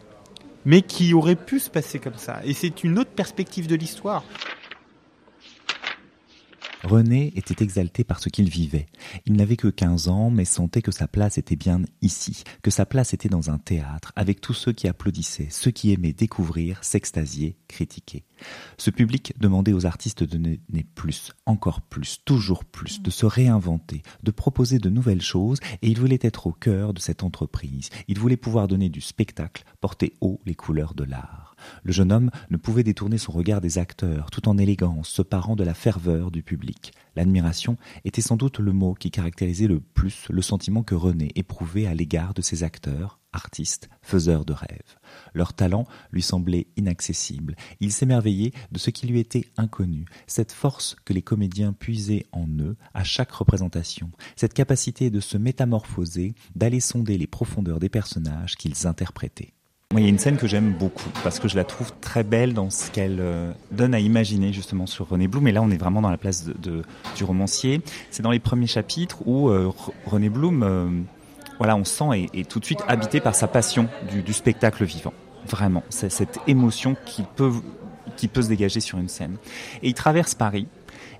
mais 0.65 0.81
qui 0.81 1.13
aurait 1.13 1.35
pu 1.35 1.59
se 1.59 1.69
passer 1.69 1.99
comme 1.99 2.17
ça. 2.17 2.41
Et 2.43 2.53
c'est 2.53 2.83
une 2.83 2.99
autre 2.99 3.11
perspective 3.11 3.67
de 3.67 3.75
l'histoire. 3.75 4.23
René 6.83 7.31
était 7.37 7.63
exalté 7.63 8.03
par 8.03 8.19
ce 8.19 8.27
qu'il 8.27 8.49
vivait. 8.49 8.87
Il 9.25 9.33
n'avait 9.33 9.55
que 9.55 9.69
15 9.69 10.09
ans, 10.09 10.29
mais 10.29 10.43
sentait 10.43 10.81
que 10.81 10.91
sa 10.91 11.07
place 11.07 11.37
était 11.37 11.55
bien 11.55 11.81
ici, 12.01 12.43
que 12.61 12.71
sa 12.71 12.85
place 12.85 13.13
était 13.13 13.29
dans 13.29 13.49
un 13.49 13.57
théâtre, 13.57 14.11
avec 14.17 14.41
tous 14.41 14.53
ceux 14.53 14.73
qui 14.73 14.89
applaudissaient, 14.89 15.47
ceux 15.49 15.71
qui 15.71 15.93
aimaient 15.93 16.11
découvrir, 16.11 16.83
s'extasier, 16.83 17.55
critiquer. 17.69 18.25
Ce 18.77 18.89
public 18.89 19.33
demandait 19.39 19.71
aux 19.71 19.85
artistes 19.85 20.23
de 20.23 20.37
donner 20.37 20.59
plus, 20.95 21.31
encore 21.45 21.81
plus, 21.81 22.19
toujours 22.25 22.65
plus, 22.65 23.01
de 23.01 23.09
se 23.09 23.25
réinventer, 23.25 24.03
de 24.23 24.31
proposer 24.31 24.79
de 24.79 24.89
nouvelles 24.89 25.21
choses, 25.21 25.59
et 25.81 25.87
il 25.87 25.99
voulait 25.99 26.19
être 26.21 26.47
au 26.47 26.51
cœur 26.51 26.93
de 26.93 26.99
cette 26.99 27.23
entreprise. 27.23 27.89
Il 28.09 28.19
voulait 28.19 28.37
pouvoir 28.37 28.67
donner 28.67 28.89
du 28.89 28.99
spectacle, 28.99 29.63
porter 29.79 30.13
haut 30.19 30.41
les 30.45 30.55
couleurs 30.55 30.95
de 30.95 31.05
l'art. 31.05 31.52
Le 31.83 31.91
jeune 31.91 32.11
homme 32.11 32.31
ne 32.49 32.57
pouvait 32.57 32.83
détourner 32.83 33.17
son 33.17 33.31
regard 33.31 33.61
des 33.61 33.77
acteurs, 33.77 34.31
tout 34.31 34.47
en 34.47 34.57
élégance, 34.57 35.09
se 35.09 35.21
parant 35.21 35.55
de 35.55 35.63
la 35.63 35.73
ferveur 35.73 36.31
du 36.31 36.43
public. 36.43 36.93
L'admiration 37.15 37.77
était 38.05 38.21
sans 38.21 38.37
doute 38.37 38.59
le 38.59 38.73
mot 38.73 38.93
qui 38.93 39.11
caractérisait 39.11 39.67
le 39.67 39.79
plus 39.79 40.27
le 40.29 40.41
sentiment 40.41 40.83
que 40.83 40.95
René 40.95 41.31
éprouvait 41.35 41.85
à 41.85 41.93
l'égard 41.93 42.33
de 42.33 42.41
ces 42.41 42.63
acteurs, 42.63 43.19
artistes, 43.33 43.89
faiseurs 44.01 44.45
de 44.45 44.53
rêves. 44.53 44.97
Leur 45.33 45.53
talent 45.53 45.85
lui 46.11 46.21
semblait 46.21 46.67
inaccessible. 46.77 47.55
Il 47.79 47.91
s'émerveillait 47.91 48.53
de 48.71 48.79
ce 48.79 48.89
qui 48.89 49.07
lui 49.07 49.19
était 49.19 49.47
inconnu, 49.57 50.05
cette 50.27 50.51
force 50.51 50.95
que 51.05 51.13
les 51.13 51.21
comédiens 51.21 51.73
puisaient 51.73 52.25
en 52.31 52.47
eux 52.59 52.77
à 52.93 53.03
chaque 53.03 53.31
représentation, 53.31 54.11
cette 54.35 54.53
capacité 54.53 55.09
de 55.09 55.19
se 55.19 55.37
métamorphoser, 55.37 56.35
d'aller 56.55 56.79
sonder 56.79 57.17
les 57.17 57.27
profondeurs 57.27 57.79
des 57.79 57.89
personnages 57.89 58.55
qu'ils 58.55 58.87
interprétaient. 58.87 59.53
Il 59.95 60.03
y 60.03 60.07
a 60.07 60.09
une 60.09 60.17
scène 60.17 60.37
que 60.37 60.47
j'aime 60.47 60.73
beaucoup 60.73 61.09
parce 61.23 61.39
que 61.39 61.47
je 61.47 61.55
la 61.55 61.63
trouve 61.63 61.91
très 62.01 62.23
belle 62.23 62.53
dans 62.53 62.71
ce 62.71 62.89
qu'elle 62.89 63.19
euh, 63.19 63.51
donne 63.71 63.93
à 63.93 63.99
imaginer 63.99 64.51
justement 64.51 64.87
sur 64.87 65.07
René 65.07 65.27
Blum. 65.27 65.47
Et 65.47 65.51
là, 65.51 65.61
on 65.61 65.69
est 65.69 65.77
vraiment 65.77 66.01
dans 66.01 66.09
la 66.09 66.17
place 66.17 66.45
du 66.45 67.23
romancier. 67.23 67.81
C'est 68.09 68.23
dans 68.23 68.31
les 68.31 68.39
premiers 68.39 68.67
chapitres 68.67 69.19
où 69.27 69.49
euh, 69.49 69.71
René 70.07 70.29
Blum, 70.29 70.63
euh, 70.63 70.87
voilà, 71.59 71.75
on 71.75 71.83
sent 71.83 72.29
est, 72.33 72.49
tout 72.49 72.59
de 72.59 72.65
suite 72.65 72.81
habité 72.87 73.19
par 73.19 73.35
sa 73.35 73.47
passion 73.47 73.87
du, 74.25 74.33
spectacle 74.33 74.83
vivant. 74.83 75.13
Vraiment, 75.47 75.83
c'est 75.89 76.11
cette 76.11 76.39
émotion 76.47 76.95
qu'il 77.05 77.25
peut 77.25 77.51
qui 78.15 78.27
peut 78.27 78.41
se 78.41 78.49
dégager 78.49 78.79
sur 78.79 78.99
une 78.99 79.09
scène. 79.09 79.37
Et 79.81 79.89
il 79.89 79.93
traverse 79.93 80.35
Paris. 80.35 80.67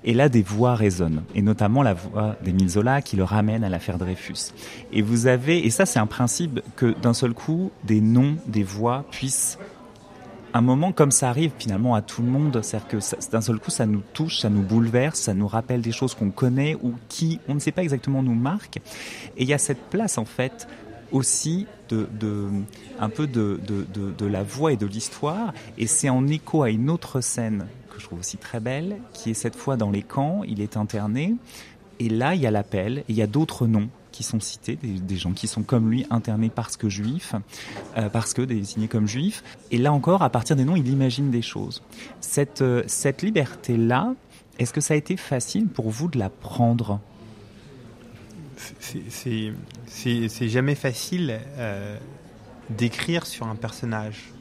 Et 0.06 0.14
là, 0.14 0.30
des 0.30 0.42
voix 0.42 0.76
résonnent, 0.76 1.24
et 1.34 1.42
notamment 1.42 1.82
la 1.82 1.94
voix 1.94 2.36
d'Émile 2.44 2.70
Zola 2.70 3.02
qui 3.02 3.16
le 3.16 3.24
ramène 3.24 3.64
à 3.64 3.70
l'affaire 3.70 3.98
Dreyfus. 3.98 4.52
Et 4.92 5.02
vous 5.02 5.28
avez, 5.28 5.66
et 5.66 5.70
ça 5.70 5.86
c'est 5.86 6.00
un 6.00 6.08
principe 6.08 6.60
que 6.76 6.94
d'un 7.02 7.14
seul 7.14 7.34
coup, 7.34 7.72
des 7.84 8.02
noms, 8.02 8.36
des 8.48 8.64
voix 8.64 9.06
puissent 9.12 9.58
un 10.54 10.62
moment 10.62 10.92
comme 10.92 11.12
ça 11.12 11.30
arrive 11.30 11.52
finalement 11.58 11.96
à 11.96 12.02
tout 12.02 12.22
le 12.22 12.28
monde, 12.28 12.60
c'est-à-dire 12.62 12.88
que 12.88 13.32
d'un 13.32 13.42
seul 13.42 13.60
coup 13.60 13.72
ça 13.72 13.86
nous 13.86 14.04
touche, 14.14 14.40
ça 14.40 14.50
nous 14.50 14.62
bouleverse, 14.62 15.20
ça 15.20 15.34
nous 15.34 15.48
rappelle 15.48 15.82
des 15.82 15.92
choses 15.92 16.14
qu'on 16.14 16.30
connaît 16.30 16.76
ou 16.84 16.94
qui, 17.10 17.40
on 17.48 17.56
ne 17.56 17.60
sait 17.60 17.72
pas 17.72 17.82
exactement, 17.82 18.22
nous 18.22 18.36
marquent. 18.36 18.78
Et 19.38 19.44
il 19.44 19.48
y 19.48 19.54
a 19.54 19.58
cette 19.58 19.82
place 19.90 20.18
en 20.18 20.26
fait 20.26 20.68
aussi 21.12 21.68
de, 21.90 22.50
un 23.00 23.10
peu 23.10 23.28
de, 23.28 23.60
de, 24.18 24.26
la 24.26 24.44
voix 24.44 24.74
et 24.74 24.78
de 24.78 24.88
l'histoire. 24.88 25.54
Et 25.78 25.86
c'est 25.86 26.10
en 26.10 26.28
écho 26.28 26.64
à 26.64 26.70
une 26.70 26.90
autre 26.90 27.22
scène 27.22 27.68
je 28.04 28.08
trouve 28.10 28.20
aussi 28.20 28.36
très 28.36 28.60
belle, 28.60 28.98
qui 29.14 29.32
est 29.32 29.34
cette 29.34 29.56
fois 29.56 29.78
dans 29.78 29.90
les 29.90 30.02
camps, 30.02 30.44
il 30.44 30.60
est 30.60 30.76
interné. 30.76 31.36
Et 32.00 32.10
là, 32.10 32.36
il 32.36 32.42
y 32.42 32.48
a 32.48 32.52
l'appel, 32.52 32.98
et 33.00 33.06
il 33.08 33.16
y 33.16 33.22
a 33.22 33.28
d'autres 33.28 33.66
noms 33.66 33.88
qui 34.12 34.24
sont 34.24 34.42
cités, 34.42 34.76
des, 34.76 35.16
gens 35.16 35.32
qui 35.32 35.48
sont 35.48 35.64
comme 35.64 35.90
lui 35.90 36.06
internés 36.10 36.52
parce 36.54 36.76
que 36.76 36.90
juifs, 36.90 37.34
euh, 37.98 38.10
parce 38.10 38.34
que 38.34 38.42
désignés 38.42 38.90
comme 38.90 39.08
juifs. 39.08 39.42
Et 39.72 39.78
là 39.78 39.94
encore, 39.94 40.22
à 40.22 40.30
partir 40.30 40.58
des 40.58 40.66
noms, 40.66 40.76
il 40.76 40.90
imagine 40.90 41.32
des 41.32 41.42
choses. 41.42 41.82
Cette, 42.20 42.62
euh, 42.62 42.84
liberté-là, 43.22 44.14
est-ce 44.60 44.74
que 44.74 44.82
ça 44.82 44.96
a 44.96 44.98
été 44.98 45.16
facile 45.16 45.68
pour 45.68 45.90
vous 45.90 46.10
de 46.10 46.20
la 46.20 46.30
prendre? 46.30 47.00
C'est 48.80 49.54
jamais 50.50 50.76
facile 50.76 51.40
euh, 51.58 51.98
d'écrire 52.70 53.26
sur 53.26 53.48
un 53.48 53.56
personnage 53.56 54.34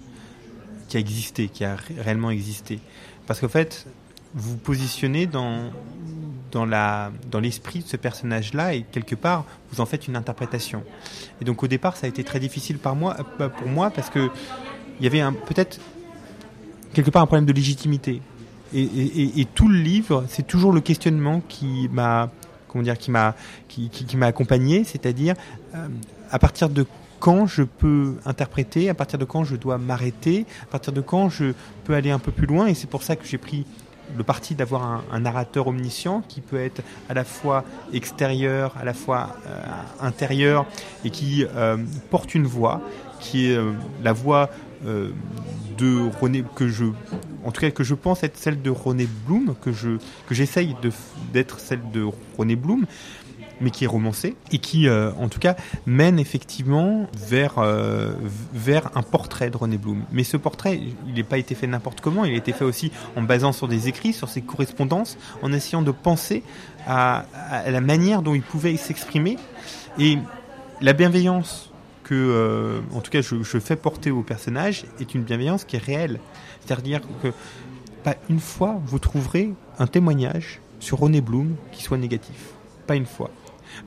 qui 0.92 0.98
a 0.98 1.00
existé, 1.00 1.48
qui 1.48 1.64
a 1.64 1.74
réellement 2.04 2.30
existé. 2.30 2.78
Parce 3.26 3.40
qu'en 3.40 3.48
fait, 3.48 3.86
vous 4.34 4.58
positionnez 4.58 5.24
dans, 5.24 5.70
dans 6.50 7.40
l'esprit 7.40 7.78
de 7.78 7.88
ce 7.88 7.96
personnage-là 7.96 8.74
et 8.74 8.82
quelque 8.82 9.14
part 9.14 9.46
vous 9.70 9.80
en 9.80 9.86
faites 9.86 10.06
une 10.06 10.16
interprétation. 10.16 10.82
Et 11.40 11.46
donc 11.46 11.62
au 11.62 11.66
départ 11.66 11.96
ça 11.96 12.04
a 12.04 12.10
été 12.10 12.24
très 12.24 12.40
difficile 12.40 12.76
par 12.76 12.94
moi, 12.94 13.16
euh, 13.40 13.48
pour 13.48 13.68
moi 13.68 13.88
parce 13.88 14.10
que 14.10 14.28
il 15.00 15.04
y 15.04 15.06
avait 15.06 15.22
peut-être 15.46 15.80
quelque 16.92 17.10
part 17.10 17.22
un 17.22 17.26
problème 17.26 17.46
de 17.46 17.54
légitimité. 17.54 18.20
Et, 18.74 19.46
tout 19.54 19.68
le 19.68 19.78
livre 19.78 20.26
c'est 20.28 20.46
toujours 20.46 20.72
le 20.72 20.82
questionnement 20.82 21.40
qui 21.48 21.88
m'a 21.90 22.30
comment 22.68 22.84
dire 22.84 22.98
qui 22.98 23.10
m'a 23.10 23.34
qui, 23.68 24.16
m'a 24.16 24.26
accompagné, 24.26 24.84
c'est-à-dire 24.84 25.36
euh, 25.74 25.88
à 26.30 26.38
partir 26.38 26.68
de 26.68 26.86
quand 27.22 27.46
je 27.46 27.62
peux 27.62 28.16
interpréter, 28.24 28.88
à 28.88 28.94
partir 28.94 29.16
de 29.16 29.24
quand 29.24 29.44
je 29.44 29.54
dois 29.54 29.78
m'arrêter, 29.78 30.44
à 30.64 30.66
partir 30.66 30.92
de 30.92 31.00
quand 31.00 31.28
je 31.28 31.52
peux 31.84 31.94
aller 31.94 32.10
un 32.10 32.18
peu 32.18 32.32
plus 32.32 32.48
loin. 32.48 32.66
Et 32.66 32.74
c'est 32.74 32.90
pour 32.90 33.04
ça 33.04 33.14
que 33.14 33.24
j'ai 33.24 33.38
pris 33.38 33.64
le 34.16 34.24
parti 34.24 34.56
d'avoir 34.56 35.04
un, 35.12 35.20
narrateur 35.20 35.68
omniscient 35.68 36.24
qui 36.26 36.40
peut 36.40 36.58
être 36.58 36.82
à 37.08 37.14
la 37.14 37.22
fois 37.22 37.62
extérieur, 37.92 38.74
à 38.76 38.84
la 38.84 38.92
fois 38.92 39.36
euh, 39.46 39.62
intérieur 40.00 40.66
et 41.04 41.10
qui 41.10 41.46
euh, 41.54 41.76
porte 42.10 42.34
une 42.34 42.44
voix, 42.44 42.80
qui 43.20 43.52
est 43.52 43.56
euh, 43.56 43.70
la 44.02 44.12
voix 44.12 44.50
de 44.84 46.10
René 46.20 46.42
que 46.56 46.66
je 46.66 46.86
en 47.44 47.52
tout 47.52 47.60
cas 47.60 47.70
que 47.70 47.84
je 47.84 47.94
pense 47.94 48.24
être 48.24 48.36
celle 48.36 48.60
de 48.60 48.70
René 48.70 49.06
Bloom 49.28 49.54
que 49.62 49.70
je 49.70 49.90
que 50.26 50.34
j'essaye 50.34 50.74
d'être 51.32 51.60
celle 51.60 51.88
de 51.92 52.04
René 52.36 52.56
Bloom 52.56 52.84
mais 53.62 53.70
qui 53.70 53.84
est 53.84 53.88
romancé 53.88 54.36
et 54.50 54.58
qui, 54.58 54.88
euh, 54.88 55.12
en 55.18 55.28
tout 55.28 55.38
cas, 55.38 55.56
mène 55.86 56.18
effectivement 56.18 57.06
vers 57.16 57.54
euh, 57.58 58.12
vers 58.52 58.90
un 58.96 59.02
portrait 59.02 59.50
de 59.50 59.56
René 59.56 59.78
Blum. 59.78 60.02
Mais 60.12 60.24
ce 60.24 60.36
portrait, 60.36 60.80
il 61.06 61.14
n'a 61.14 61.24
pas 61.24 61.38
été 61.38 61.54
fait 61.54 61.66
n'importe 61.66 62.00
comment. 62.00 62.24
Il 62.24 62.34
a 62.34 62.36
été 62.36 62.52
fait 62.52 62.64
aussi 62.64 62.92
en 63.16 63.22
basant 63.22 63.52
sur 63.52 63.68
des 63.68 63.88
écrits, 63.88 64.12
sur 64.12 64.28
ses 64.28 64.42
correspondances, 64.42 65.16
en 65.42 65.52
essayant 65.52 65.82
de 65.82 65.92
penser 65.92 66.42
à, 66.86 67.24
la 67.66 67.80
manière 67.80 68.22
dont 68.22 68.34
il 68.34 68.42
pouvait 68.42 68.76
s'exprimer 68.76 69.36
et 69.98 70.18
la 70.80 70.92
bienveillance 70.92 71.70
que, 72.02 72.14
euh, 72.14 72.80
en 72.92 73.00
tout 73.00 73.10
cas, 73.10 73.20
je, 73.20 73.42
je, 73.42 73.58
fais 73.58 73.76
porter 73.76 74.10
au 74.10 74.22
personnage 74.22 74.84
est 75.00 75.14
une 75.14 75.22
bienveillance 75.22 75.64
qui 75.64 75.76
est 75.76 75.84
réelle. 75.84 76.18
C'est-à-dire 76.60 77.00
que 77.22 77.32
pas 78.02 78.16
une 78.28 78.40
fois 78.40 78.80
vous 78.84 78.98
trouverez 78.98 79.52
un 79.78 79.86
témoignage 79.86 80.60
sur 80.80 80.98
René 80.98 81.20
Blum 81.20 81.54
qui 81.70 81.82
soit 81.82 81.98
négatif. 81.98 82.50
Pas 82.86 82.96
une 82.96 83.06
fois. 83.06 83.30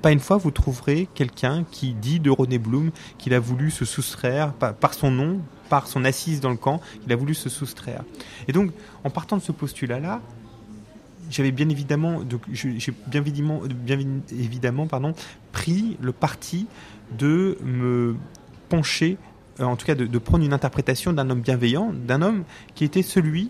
Pas 0.01 0.11
une 0.11 0.19
fois, 0.19 0.37
vous 0.37 0.51
trouverez 0.51 1.07
quelqu'un 1.13 1.65
qui 1.69 1.93
dit 1.93 2.19
de 2.19 2.29
René 2.29 2.57
Blum 2.57 2.91
qu'il 3.17 3.33
a 3.33 3.39
voulu 3.39 3.71
se 3.71 3.85
soustraire 3.85 4.53
par, 4.53 4.93
son 4.93 5.11
nom, 5.11 5.39
par 5.69 5.87
son 5.87 6.05
assise 6.05 6.41
dans 6.41 6.49
le 6.49 6.57
camp, 6.57 6.81
qu'il 7.01 7.11
a 7.11 7.15
voulu 7.15 7.33
se 7.33 7.49
soustraire. 7.49 8.03
Et 8.47 8.53
donc, 8.53 8.71
en 9.03 9.09
partant 9.09 9.37
de 9.37 9.41
ce 9.41 9.51
postulat-là, 9.51 10.21
j'avais 11.29 11.51
bien 11.51 11.69
évidemment, 11.69 12.21
j'ai 12.51 12.93
bien 13.07 13.21
évidemment, 13.21 13.61
bien 13.67 13.99
évidemment 14.31 14.85
pardon, 14.85 15.13
pris 15.51 15.97
le 15.99 16.11
parti 16.11 16.67
de 17.17 17.57
me 17.63 18.15
pencher, 18.69 19.17
euh, 19.59 19.63
en 19.63 19.75
tout 19.75 19.85
cas 19.85 19.95
de, 19.95 20.05
de 20.05 20.17
prendre 20.19 20.43
une 20.43 20.53
interprétation 20.53 21.13
d'un 21.13 21.29
homme 21.29 21.41
bienveillant, 21.41 21.93
d'un 21.93 22.21
homme 22.21 22.43
qui 22.75 22.83
était 22.83 23.01
celui 23.01 23.49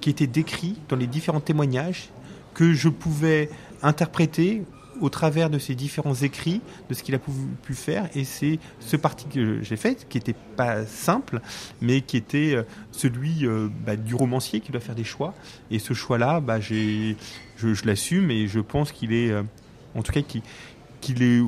qui 0.00 0.10
était 0.10 0.26
décrit 0.26 0.78
dans 0.88 0.96
les 0.96 1.06
différents 1.06 1.40
témoignages 1.40 2.10
que 2.54 2.72
je 2.72 2.88
pouvais 2.88 3.50
interpréter 3.82 4.64
au 5.00 5.08
travers 5.08 5.50
de 5.50 5.58
ses 5.58 5.74
différents 5.74 6.14
écrits, 6.14 6.60
de 6.88 6.94
ce 6.94 7.02
qu'il 7.02 7.14
a 7.14 7.18
pu, 7.18 7.74
faire, 7.74 8.08
et 8.14 8.24
c'est 8.24 8.58
ce 8.80 8.96
parti 8.96 9.26
que 9.26 9.62
j'ai 9.62 9.76
fait, 9.76 10.06
qui 10.08 10.18
n'était 10.18 10.34
pas 10.56 10.84
simple, 10.84 11.40
mais 11.80 12.00
qui 12.00 12.16
était 12.16 12.54
euh, 12.54 12.62
celui 12.92 13.46
euh, 13.46 13.68
bah, 13.86 13.96
du 13.96 14.14
romancier 14.14 14.60
qui 14.60 14.72
doit 14.72 14.80
faire 14.80 14.94
des 14.94 15.04
choix. 15.04 15.34
Et 15.70 15.78
ce 15.78 15.94
choix-là, 15.94 16.40
bah, 16.40 16.60
je, 16.60 17.14
l'assume 17.84 18.30
et 18.30 18.46
je 18.46 18.60
pense 18.60 18.92
qu'il 18.92 19.12
est, 19.12 19.30
euh, 19.30 19.42
en 19.94 20.02
tout 20.02 20.12
cas, 20.12 20.20
qu'il 21.00 21.22
est 21.22 21.42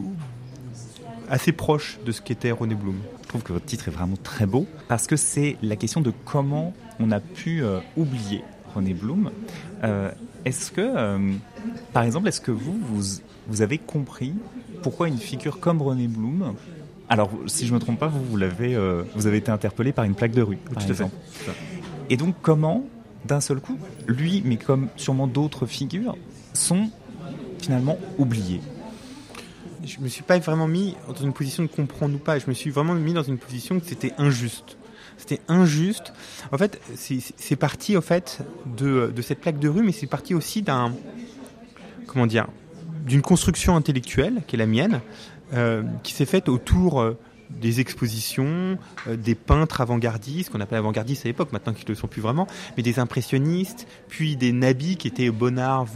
assez 1.29 1.53
proche 1.53 1.99
de 2.05 2.13
ce 2.13 2.21
qu'était 2.21 2.51
René 2.51 2.75
Blum. 2.75 3.01
Je 3.23 3.29
trouve 3.29 3.43
que 3.43 3.53
votre 3.53 3.67
titre 3.67 3.89
est 3.89 3.93
vraiment 3.93 4.17
très 4.23 4.47
beau 4.47 4.67
parce 4.89 5.07
que 5.07 5.17
c'est 5.17 5.57
la 5.63 5.77
question 5.77 6.01
de 6.01 6.13
comment 6.25 6.75
on 7.01 7.11
a 7.11 7.21
pu 7.21 7.63
oublier 7.97 8.43
René 8.75 8.95
Blum. 8.95 9.31
est-ce 10.45 10.71
que, 10.71 11.19
par 11.93 12.03
exemple, 12.03 12.29
est-ce 12.29 12.41
que 12.41 12.51
vous, 12.51 12.79
vous, 12.81 13.21
vous 13.49 13.63
avez 13.63 13.79
compris 13.79 14.35
pourquoi 14.83 15.09
une 15.09 15.19
figure 15.19 15.61
comme 15.61 15.81
René 15.81 16.09
Blum. 16.09 16.55
Alors, 17.09 17.31
si 17.47 17.67
je 17.67 17.73
ne 17.73 17.77
me 17.77 17.81
trompe 17.81 17.99
pas, 17.99 18.09
vous, 18.09 18.25
vous, 18.25 18.37
l'avez, 18.37 18.75
euh, 18.75 19.03
vous 19.15 19.27
avez 19.27 19.39
été 19.39 19.51
interpellé 19.51 19.93
par 19.93 20.05
une 20.05 20.15
plaque 20.15 20.33
de 20.33 20.43
rue, 20.43 20.57
par 20.57 20.83
exemple. 20.83 21.15
Et 22.11 22.17
donc, 22.17 22.35
comment, 22.43 22.85
d'un 23.25 23.41
seul 23.41 23.61
coup, 23.61 23.79
lui, 24.07 24.43
mais 24.45 24.57
comme 24.57 24.89
sûrement 24.97 25.27
d'autres 25.27 25.67
figures, 25.67 26.17
sont 26.53 26.91
finalement 27.61 27.99
oubliés 28.19 28.61
Je 29.85 30.01
me 30.01 30.09
suis 30.09 30.23
pas 30.23 30.39
vraiment 30.39 30.67
mis 30.67 30.97
dans 31.07 31.23
une 31.23 31.33
position 31.33 31.63
de 31.63 31.69
comprendre 31.69 32.15
ou 32.15 32.19
pas. 32.19 32.39
Je 32.39 32.47
me 32.49 32.55
suis 32.55 32.71
vraiment 32.71 32.95
mis 32.95 33.13
dans 33.13 33.23
une 33.23 33.39
position 33.39 33.79
que 33.79 33.87
c'était 33.87 34.13
injuste. 34.19 34.77
C'était 35.23 35.41
injuste. 35.47 36.13
En 36.51 36.59
fait, 36.59 36.81
c'est 36.97 37.55
parti, 37.55 37.97
en 37.97 38.01
fait, 38.01 38.41
de, 38.67 39.13
cette 39.23 39.41
plaque 39.41 39.61
de 39.61 39.69
rue, 39.69 39.85
mais 39.85 39.93
c'est 39.93 40.09
parti 40.09 40.35
aussi 40.35 40.63
d'un, 40.63 40.93
comment 42.09 42.27
dire, 42.27 42.49
d'une 43.07 43.23
construction 43.23 43.77
intellectuelle 43.77 44.43
qui 44.49 44.57
est 44.57 44.59
la 44.59 44.67
mienne, 44.67 45.01
euh, 45.55 45.85
qui 46.03 46.13
s'est 46.13 46.27
faite 46.27 46.49
autour 46.49 47.01
euh, 47.01 47.17
des 47.51 47.79
expositions, 47.79 48.79
euh, 49.07 49.17
des 49.17 49.37
peintres 49.37 49.81
avant-gardistes, 49.81 50.51
qu'on 50.51 50.61
appelait 50.61 50.79
avant-gardistes 50.79 51.25
à 51.25 51.29
l'époque, 51.29 51.53
maintenant 51.53 51.73
qu'ils 51.73 51.85
ne 51.85 51.91
le 51.91 51.95
sont 51.95 52.09
plus 52.09 52.21
vraiment, 52.21 52.49
mais 52.77 52.83
des 52.83 52.99
impressionnistes, 52.99 53.87
puis 54.09 54.35
des 54.35 54.51
nabis 54.51 54.97
qui 54.97 55.07
étaient 55.07 55.31
Bonnard, 55.31 55.87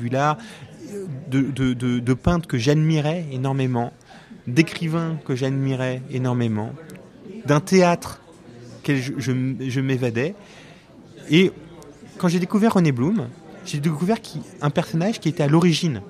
de, 1.29 1.41
de, 1.41 2.15
peintres 2.15 2.47
que 2.47 2.59
j'admirais 2.59 3.27
énormément, 3.33 3.93
d'écrivains 4.47 5.19
que 5.25 5.35
j'admirais 5.35 6.01
énormément, 6.11 6.73
d'un 7.45 7.59
théâtre 7.59 8.21
je, 8.95 9.81
m'évadais. 9.81 10.35
Et 11.31 11.51
quand 12.19 12.29
j'ai 12.29 12.39
découvert 12.39 12.75
René 12.75 12.93
Blum, 12.93 13.29
j'ai 13.65 13.81
découvert 13.81 14.19
un 14.61 14.71
personnage 14.71 15.21
qui 15.21 15.29
était 15.29 15.43
à 15.43 15.49
l'origine 15.49 16.03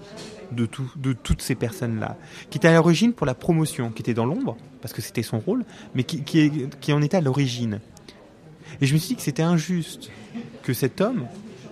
de, 0.53 0.67
tout, 0.67 0.91
de 0.97 1.13
toutes 1.13 1.43
ces 1.43 1.55
personnes-là, 1.55 2.17
qui 2.51 2.59
était 2.59 2.69
à 2.69 2.75
l'origine 2.75 3.13
pour 3.13 3.27
la 3.27 3.35
promotion, 3.35 3.91
qui 3.91 4.03
était 4.03 4.15
dans 4.15 4.27
l'ombre, 4.27 4.57
parce 4.83 4.93
que 4.93 5.03
c'était 5.03 5.23
son 5.23 5.39
rôle, 5.39 5.65
mais 5.95 6.05
qui, 6.05 6.23
qui, 6.23 6.69
qui 6.81 6.93
en 6.93 7.03
était 7.03 7.17
à 7.17 7.21
l'origine. 7.21 7.81
Et 8.81 8.87
je 8.87 8.95
me 8.95 8.99
suis 8.99 9.09
dit 9.09 9.17
que 9.17 9.23
c'était 9.23 9.43
injuste 9.43 10.11
que 10.63 10.73
cet 10.73 11.01
homme, 11.01 11.27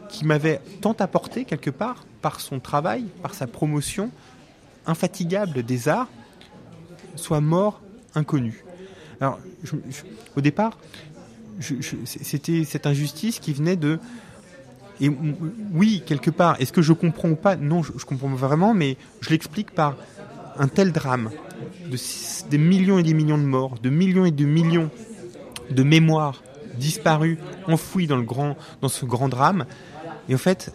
qui 0.08 0.24
m'avait 0.24 0.60
tant 0.80 0.92
apporté 0.92 1.44
quelque 1.44 1.70
part 1.70 2.04
par 2.22 2.40
son 2.40 2.60
travail, 2.60 3.04
par 3.22 3.34
sa 3.34 3.46
promotion 3.46 4.10
infatigable 4.86 5.62
des 5.62 5.88
arts, 5.88 6.08
soit 7.16 7.40
mort 7.40 7.80
inconnu. 8.14 8.64
Alors, 9.24 9.38
au 10.36 10.42
départ, 10.42 10.76
c'était 12.04 12.64
cette 12.64 12.86
injustice 12.86 13.38
qui 13.38 13.54
venait 13.54 13.76
de 13.76 13.98
et 15.00 15.10
oui, 15.72 16.02
quelque 16.06 16.30
part, 16.30 16.60
est-ce 16.60 16.72
que 16.72 16.82
je 16.82 16.92
comprends 16.92 17.30
ou 17.30 17.36
pas? 17.36 17.56
Non, 17.56 17.82
je, 17.82 18.04
comprends 18.04 18.28
vraiment, 18.28 18.74
mais 18.74 18.96
je 19.22 19.30
l'explique 19.30 19.70
par 19.70 19.96
un 20.58 20.68
tel 20.68 20.92
drame, 20.92 21.30
de 21.90 21.96
des 22.50 22.58
millions 22.58 22.98
et 22.98 23.02
des 23.02 23.14
millions 23.14 23.38
de 23.38 23.44
morts, 23.44 23.76
de 23.82 23.88
millions 23.88 24.26
et 24.26 24.30
de 24.30 24.44
millions 24.44 24.90
de 25.70 25.82
mémoires 25.82 26.42
disparu, 26.78 27.38
enfoui 27.66 28.06
dans 28.06 28.22
dans 28.82 28.88
ce 28.88 29.06
grand 29.06 29.28
drame. 29.28 29.64
Et 30.28 30.34
en 30.34 30.38
fait, 30.38 30.72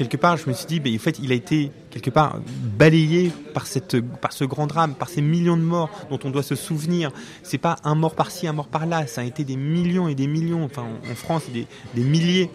quelque 0.00 0.16
part, 0.16 0.38
je 0.38 0.48
me 0.48 0.54
suis 0.54 0.64
dit, 0.64 0.80
ben, 0.80 0.94
en 0.94 0.98
fait, 0.98 1.18
il 1.22 1.30
a 1.30 1.34
été 1.34 1.70
quelque 1.90 2.08
part 2.08 2.40
balayé 2.78 3.30
par 3.52 3.66
cette, 3.66 4.00
par 4.00 4.32
ce 4.32 4.44
grand 4.44 4.66
drame, 4.66 4.94
par 4.94 5.10
ces 5.10 5.20
millions 5.20 5.58
de 5.58 5.62
morts 5.62 5.90
dont 6.08 6.18
on 6.24 6.30
doit 6.30 6.42
se 6.42 6.54
souvenir. 6.54 7.12
C'est 7.42 7.58
pas 7.58 7.76
un 7.84 7.94
mort 7.94 8.14
par-ci, 8.14 8.46
un 8.46 8.54
mort 8.54 8.68
par-là. 8.68 9.06
Ça 9.06 9.20
a 9.20 9.24
été 9.24 9.44
des 9.44 9.56
millions 9.56 10.08
et 10.08 10.14
des 10.14 10.26
millions. 10.26 10.64
Enfin, 10.64 10.86
en 11.10 11.14
France, 11.14 11.42
des, 11.52 11.66
des 11.94 12.02
milliers. 12.02 12.50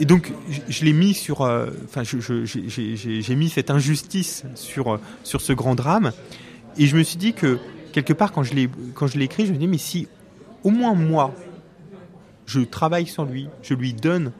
Et 0.00 0.04
donc, 0.04 0.32
je, 0.68 0.84
l'ai 0.84 0.92
mis 0.92 1.14
sur, 1.14 1.42
euh, 1.42 1.66
j'ai 2.16 3.36
mis 3.36 3.48
cette 3.48 3.70
injustice 3.70 4.42
sur 4.56 4.98
sur 5.22 5.40
ce 5.40 5.52
grand 5.52 5.76
drame. 5.76 6.10
Et 6.76 6.88
je 6.88 6.96
me 6.96 7.04
suis 7.04 7.18
dit 7.18 7.34
que 7.34 7.60
quelque 7.92 8.14
part, 8.14 8.32
quand 8.32 8.42
je 8.42 8.54
l'ai 8.54 8.68
quand 8.94 9.06
je 9.06 9.16
l'ai 9.16 9.26
écrit, 9.26 9.46
je 9.46 9.52
me 9.52 9.58
dis, 9.58 9.68
mais 9.68 9.78
si 9.78 10.08
au 10.64 10.70
moins 10.70 10.94
moi, 10.94 11.32
je 12.46 12.62
travaille 12.62 13.06
sur 13.06 13.24
lui, 13.24 13.48
je 13.62 13.74
lui 13.74 13.92
donne 13.92 14.32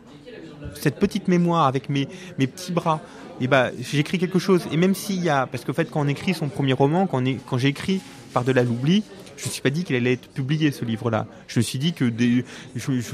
cette 0.74 0.98
petite 0.98 1.28
mémoire 1.28 1.66
avec 1.66 1.88
mes, 1.88 2.08
mes 2.38 2.46
petits 2.46 2.72
bras, 2.72 3.00
et 3.40 3.46
bah, 3.46 3.70
j'écris 3.80 4.18
quelque 4.18 4.38
chose. 4.38 4.66
Et 4.70 4.76
même 4.76 4.94
s'il 4.94 5.22
y 5.22 5.30
a, 5.30 5.46
parce 5.46 5.64
qu'en 5.64 5.72
fait, 5.72 5.90
quand 5.90 6.00
on 6.00 6.08
écrit 6.08 6.34
son 6.34 6.48
premier 6.48 6.74
roman, 6.74 7.06
quand, 7.06 7.58
j'ai 7.58 7.68
écrit 7.68 8.00
Par-delà 8.34 8.62
l'oubli, 8.62 9.02
je 9.36 9.46
ne 9.46 9.50
suis 9.50 9.62
pas 9.62 9.70
dit 9.70 9.84
qu'il 9.84 9.96
allait 9.96 10.12
être 10.12 10.28
publié 10.28 10.70
ce 10.70 10.84
livre-là. 10.84 11.26
Je 11.48 11.58
me 11.58 11.62
suis 11.62 11.78
dit 11.78 11.94
que 11.94 12.12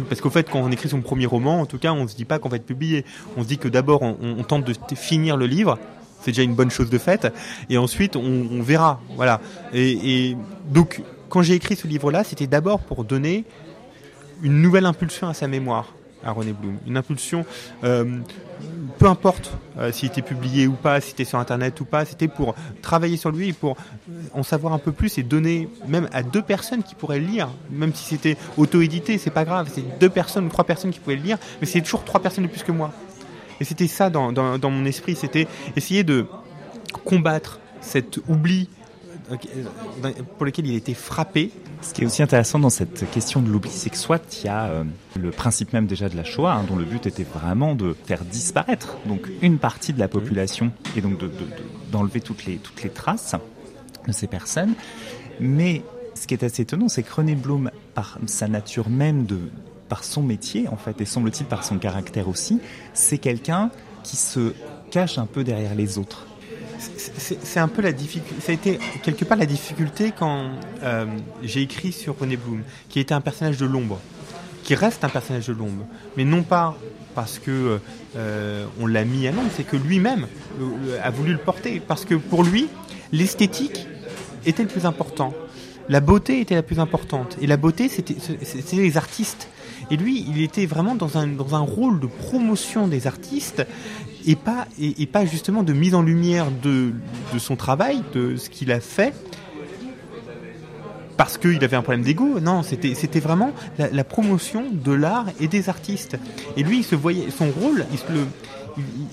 parce 0.09 0.21
qu'au 0.21 0.31
fait, 0.31 0.50
quand 0.50 0.59
on 0.59 0.71
écrit 0.73 0.88
son 0.88 1.00
premier 1.00 1.26
roman, 1.26 1.61
en 1.61 1.67
tout 1.67 1.79
cas, 1.79 1.93
on 1.93 2.09
se 2.09 2.17
dit 2.17 2.25
pas 2.25 2.41
qu'on 2.41 2.49
va 2.49 2.57
être 2.57 2.67
publié. 2.67 3.05
On 3.37 3.45
se 3.45 3.49
dit 3.49 3.59
que 3.59 3.69
d'abord, 3.69 4.03
on, 4.03 4.43
tente 4.43 4.65
de 4.65 4.75
finir 4.97 5.37
le 5.37 5.47
livre. 5.47 5.79
C'est 6.21 6.33
déjà 6.33 6.43
une 6.43 6.57
bonne 6.57 6.71
chose 6.71 6.91
de 6.91 6.99
faite. 6.99 7.33
Et 7.71 7.79
ensuite, 7.79 8.17
on, 8.17 8.61
verra. 8.61 9.00
Voilà. 9.15 9.41
Et 9.73 10.37
donc, 10.69 11.03
quand 11.29 11.43
j'ai 11.43 11.55
écrit 11.55 11.76
ce 11.76 11.87
livre-là, 11.87 12.25
c'était 12.25 12.49
d'abord 12.49 12.81
pour 12.81 13.05
donner 13.05 13.45
une 14.43 14.61
nouvelle 14.61 14.87
impulsion 14.87 15.29
à 15.29 15.35
sa 15.35 15.47
mémoire 15.47 15.95
à 16.26 16.33
René 16.33 16.52
Blum. 16.52 16.76
Une 16.87 16.97
impulsion, 16.97 17.47
euh, 17.85 18.18
peu 18.99 19.06
importe 19.06 19.52
euh, 19.78 19.92
s'il 19.92 20.09
était 20.09 20.23
publié 20.23 20.66
ou 20.66 20.73
pas, 20.73 21.00
si 21.00 21.11
c'était 21.11 21.25
sur 21.25 21.38
Internet 21.38 21.80
ou 21.80 21.85
pas, 21.85 22.04
c'était 22.04 22.28
pour 22.28 22.54
travailler 22.83 23.16
sur 23.16 23.30
lui 23.30 23.52
pour 23.52 23.76
en 24.33 24.42
savoir 24.42 24.73
un 24.73 24.78
peu 24.78 24.92
plus 24.92 25.18
et 25.18 25.23
donner 25.23 25.68
même 25.87 26.09
à 26.12 26.23
deux 26.23 26.42
personnes 26.42 26.83
qui 26.83 26.95
pourraient 26.95 27.21
le 27.21 27.26
lire, 27.26 27.49
même 27.71 27.95
si 27.95 28.04
c'était 28.04 28.37
auto-édité, 28.56 29.18
c'est 29.18 29.30
pas 29.30 29.45
grave, 29.45 29.71
c'est 29.73 29.99
deux 29.99 30.11
personnes 30.11 30.47
ou 30.47 30.49
trois 30.49 30.64
personnes 30.64 30.90
qui 30.90 31.00
pouvaient 31.00 31.16
le 31.16 31.23
lire, 31.23 31.38
mais 31.61 31.66
c'est 31.66 31.80
toujours 31.80 32.04
trois 32.04 32.21
personnes 32.21 32.45
de 32.45 32.50
plus 32.50 32.62
que 32.62 32.73
moi. 32.73 32.92
Et 33.61 33.64
c'était 33.64 33.88
ça 33.88 34.11
dans, 34.11 34.33
dans, 34.33 34.71
mon 34.71 34.85
esprit, 34.85 35.14
c'était 35.14 35.49
essayer 35.76 36.04
de 36.04 36.26
combattre 37.04 37.61
cet 37.80 38.18
oubli 38.28 38.68
pour 40.37 40.47
lequel 40.47 40.66
il 40.66 40.75
a 40.75 40.76
été 40.76 40.95
frappé. 40.95 41.50
Ce 41.83 41.92
qui 41.92 42.02
est 42.02 42.06
aussi 42.06 42.23
intéressant 42.23 42.59
dans 42.59 42.71
cette 42.71 43.11
question 43.11 43.40
de 43.42 43.49
l'oubli, 43.50 43.71
c'est 43.71 43.90
que 43.90 43.97
soit 43.97 44.23
il 44.42 44.47
y 44.47 44.49
a 44.49 44.66
euh, 44.66 44.85
le 45.16 45.30
principe 45.30 45.73
même 45.73 45.87
déjà 45.87 46.09
de 46.09 46.16
la 46.16 46.25
Shoah, 46.25 46.54
hein, 46.54 46.64
dont 46.68 46.76
le 46.76 46.85
but 46.85 47.06
était 47.06 47.25
vraiment 47.25 47.75
de 47.75 47.95
faire 48.04 48.25
disparaître 48.25 48.97
donc 49.06 49.28
une 49.42 49.59
partie 49.59 49.92
de 49.92 49.99
la 49.99 50.09
population 50.09 50.73
et 50.97 51.00
donc 51.00 51.18
d'enlever 51.90 52.21
de, 52.21 52.25
toutes 52.25 52.47
les 52.47 52.90
traces 52.90 53.35
de 54.06 54.12
ces 54.12 54.26
personnes. 54.26 54.75
Mais 55.40 55.83
ce 56.14 56.26
qui 56.26 56.35
est 56.35 56.45
assez 56.45 56.62
étonnant, 56.62 56.88
c'est 56.88 57.02
que 57.02 57.12
René 57.12 57.35
Blum, 57.35 57.71
par 57.95 58.18
sa 58.26 58.49
nature 58.49 58.88
même 58.88 59.26
par 59.88 60.02
son 60.02 60.23
métier 60.23 60.68
en 60.68 60.76
fait 60.76 61.00
et 61.00 61.04
semble-t-il 61.04 61.47
par 61.47 61.64
son 61.64 61.78
caractère 61.78 62.28
aussi, 62.28 62.61
c'est 62.95 63.18
quelqu'un 63.18 63.71
qui 64.02 64.16
se 64.16 64.54
cache 64.90 65.18
un 65.18 65.26
peu 65.26 65.45
derrière 65.45 65.75
les 65.75 65.99
autres 65.99 66.25
c'est 66.78 67.61
un 67.61 67.68
peu 67.68 67.83
la 67.83 67.92
difficulté. 67.92 68.40
Ça 68.40 68.52
a 68.52 68.54
été 68.54 68.78
quelque 69.02 69.25
part 69.25 69.38
la 69.38 69.47
difficulté 69.47 70.12
quand 70.16 70.50
euh, 70.83 71.06
j'ai 71.42 71.62
écrit 71.62 71.92
sur 71.92 72.18
René 72.18 72.37
Bloom, 72.37 72.62
qui 72.88 73.00
était 73.00 73.14
un 73.14 73.21
personnage 73.21 73.59
de 73.59 73.66
l'ombre, 73.66 74.00
qui 74.62 74.75
reste 74.75 75.04
un 75.04 75.09
personnage 75.09 75.47
de 75.47 75.52
l'ombre, 75.52 75.87
mais 76.16 76.25
non 76.25 76.42
pas 76.42 76.76
parce 77.14 77.38
que 77.38 77.80
euh, 78.16 78.66
l'a 78.87 79.04
mis 79.04 79.26
à 79.26 79.33
l'ombre, 79.33 79.50
c'est 79.56 79.66
que 79.66 79.76
lui-même 79.76 80.26
euh, 80.61 80.99
a 81.02 81.11
voulu 81.11 81.33
le 81.33 81.38
porter, 81.38 81.80
parce 81.80 82.04
que 82.04 82.14
pour 82.14 82.42
lui, 82.42 82.68
l'esthétique 83.12 83.87
était 84.45 84.62
le 84.62 84.68
plus 84.68 84.87
important, 84.87 85.33
la 85.89 86.00
beauté 86.00 86.41
était 86.41 86.56
la 86.56 86.62
plus 86.62 86.80
importante, 86.80 87.36
et 87.41 87.47
la 87.47 87.56
beauté, 87.56 87.89
c'était 87.89 88.76
les 88.76 88.97
artistes. 88.97 89.49
Et 89.91 89.97
lui, 89.97 90.26
il 90.28 90.43
était 90.43 90.67
vraiment 90.67 90.97
dans 90.97 91.17
un 91.17 91.60
rôle 91.60 92.00
de 92.00 92.08
promotion 92.08 92.89
des 92.89 93.06
artistes 93.06 93.65
et 94.26 94.36
pas, 94.36 94.67
et, 94.80 95.06
pas 95.06 95.25
justement 95.25 95.62
de 95.62 95.73
mise 95.73 95.95
en 95.95 96.02
lumière 96.02 96.47
de, 96.50 96.93
de 97.32 97.39
son 97.39 97.56
travail, 97.56 98.02
de 98.12 98.36
ce 98.36 98.50
qu'il 98.50 98.73
a 98.73 98.80
fait, 98.80 99.15
parce 101.17 101.39
qu'il 101.39 101.62
avait 101.62 101.76
un 101.76 101.82
problème 101.82 102.04
d'ego. 102.04 102.41
Non, 102.41 102.62
c'était 102.62 103.21
vraiment 103.21 103.52
la, 103.78 104.04
promotion 104.04 104.65
de 104.71 104.93
l'art 104.93 105.26
et 105.41 105.49
des 105.49 105.69
artistes. 105.69 106.19
Et 106.56 106.62
lui, 106.62 106.78
il 106.78 106.84
se 106.84 106.95
voyait 106.95 107.30
son 107.30 107.50
rôle, 107.50 107.86
il 107.93 108.15
le 108.15 108.26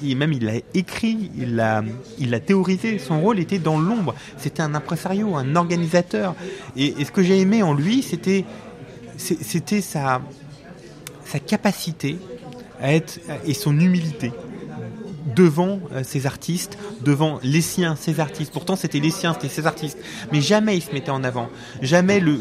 il, 0.01 0.17
même 0.17 0.33
il 0.33 0.43
l'a 0.43 0.55
écrit, 0.73 1.31
il 1.37 1.55
l'a 1.55 1.83
il 2.19 2.31
l'a 2.31 2.41
théorisé. 2.41 2.99
Son 2.99 3.21
rôle 3.21 3.39
était 3.39 3.59
dans 3.59 3.79
l'ombre. 3.79 4.13
C'était 4.37 4.61
un 4.61 4.75
impresario, 4.75 5.37
un 5.37 5.55
organisateur. 5.55 6.35
Et, 6.75 6.95
et 6.99 7.05
ce 7.05 7.11
que 7.11 7.23
j'ai 7.23 7.39
aimé 7.39 7.63
en 7.63 7.73
lui, 7.73 8.01
c'était 8.01 8.43
c'était 9.15 9.79
sa 9.79 10.21
sa 11.23 11.39
capacité 11.39 12.17
à 12.81 12.93
être 12.93 13.19
et 13.45 13.53
son 13.53 13.79
humilité 13.79 14.33
devant 15.35 15.79
euh, 15.91 16.03
ces 16.03 16.25
artistes, 16.25 16.77
devant 17.01 17.39
les 17.43 17.61
siens, 17.61 17.95
ces 17.95 18.19
artistes. 18.19 18.51
Pourtant, 18.51 18.75
c'était 18.75 18.99
les 18.99 19.11
siens, 19.11 19.33
c'était 19.33 19.53
ces 19.53 19.65
artistes. 19.65 19.97
Mais 20.31 20.41
jamais 20.41 20.77
il 20.77 20.81
se 20.81 20.91
mettait 20.91 21.11
en 21.11 21.23
avant. 21.23 21.49
Jamais 21.81 22.19
le, 22.19 22.33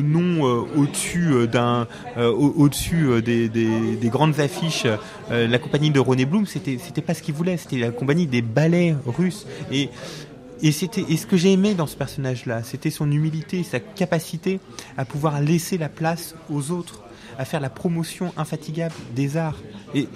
nom 0.00 0.46
euh, 0.46 0.64
au-dessus 0.76 1.32
euh, 1.32 3.20
des, 3.20 3.48
des, 3.48 3.96
des, 3.96 4.08
grandes 4.08 4.40
affiches, 4.40 4.86
la 5.30 5.58
compagnie 5.58 5.90
de 5.90 6.00
René 6.00 6.24
Blum, 6.24 6.46
c'était, 6.46 6.78
c'était 6.82 7.02
pas 7.02 7.14
ce 7.14 7.22
qu'il 7.22 7.34
voulait. 7.34 7.56
C'était 7.56 7.78
la 7.78 7.90
compagnie 7.90 8.26
des 8.26 8.42
ballets 8.42 8.94
russes. 9.06 9.46
Et 9.70 9.90
c'était 10.72 11.04
et 11.08 11.16
ce 11.16 11.26
que 11.26 11.36
j'ai 11.36 11.52
aimé 11.52 11.74
dans 11.74 11.86
ce 11.86 11.96
personnage-là, 11.96 12.62
c'était 12.62 12.90
son 12.90 13.10
humilité, 13.10 13.62
sa 13.62 13.80
capacité 13.80 14.60
à 14.96 15.04
pouvoir 15.04 15.40
laisser 15.40 15.78
la 15.78 15.88
place 15.88 16.34
aux 16.50 16.70
autres, 16.70 17.02
à 17.38 17.44
faire 17.44 17.60
la 17.60 17.70
promotion 17.70 18.32
infatigable 18.36 18.94
des 19.14 19.36
arts. 19.36 19.58
Et 19.94 20.08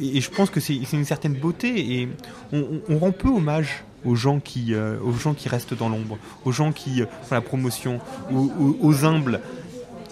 et, 0.00 0.20
je 0.20 0.30
pense 0.30 0.50
que 0.50 0.60
c'est 0.60 0.74
une 0.92 1.04
certaine 1.04 1.34
beauté 1.34 2.00
et 2.00 2.08
on, 2.52 2.98
rend 2.98 3.12
peu 3.12 3.28
hommage 3.28 3.84
aux 4.04 4.14
gens 4.14 4.40
qui, 4.40 4.74
euh, 4.74 4.98
aux 5.00 5.12
gens 5.12 5.34
qui 5.34 5.48
restent 5.48 5.74
dans 5.74 5.88
l'ombre, 5.88 6.18
aux 6.44 6.52
gens 6.52 6.72
qui 6.72 7.02
euh, 7.02 7.06
font 7.24 7.34
la 7.34 7.40
promotion, 7.40 8.00
aux, 8.32 9.04
humbles. 9.04 9.40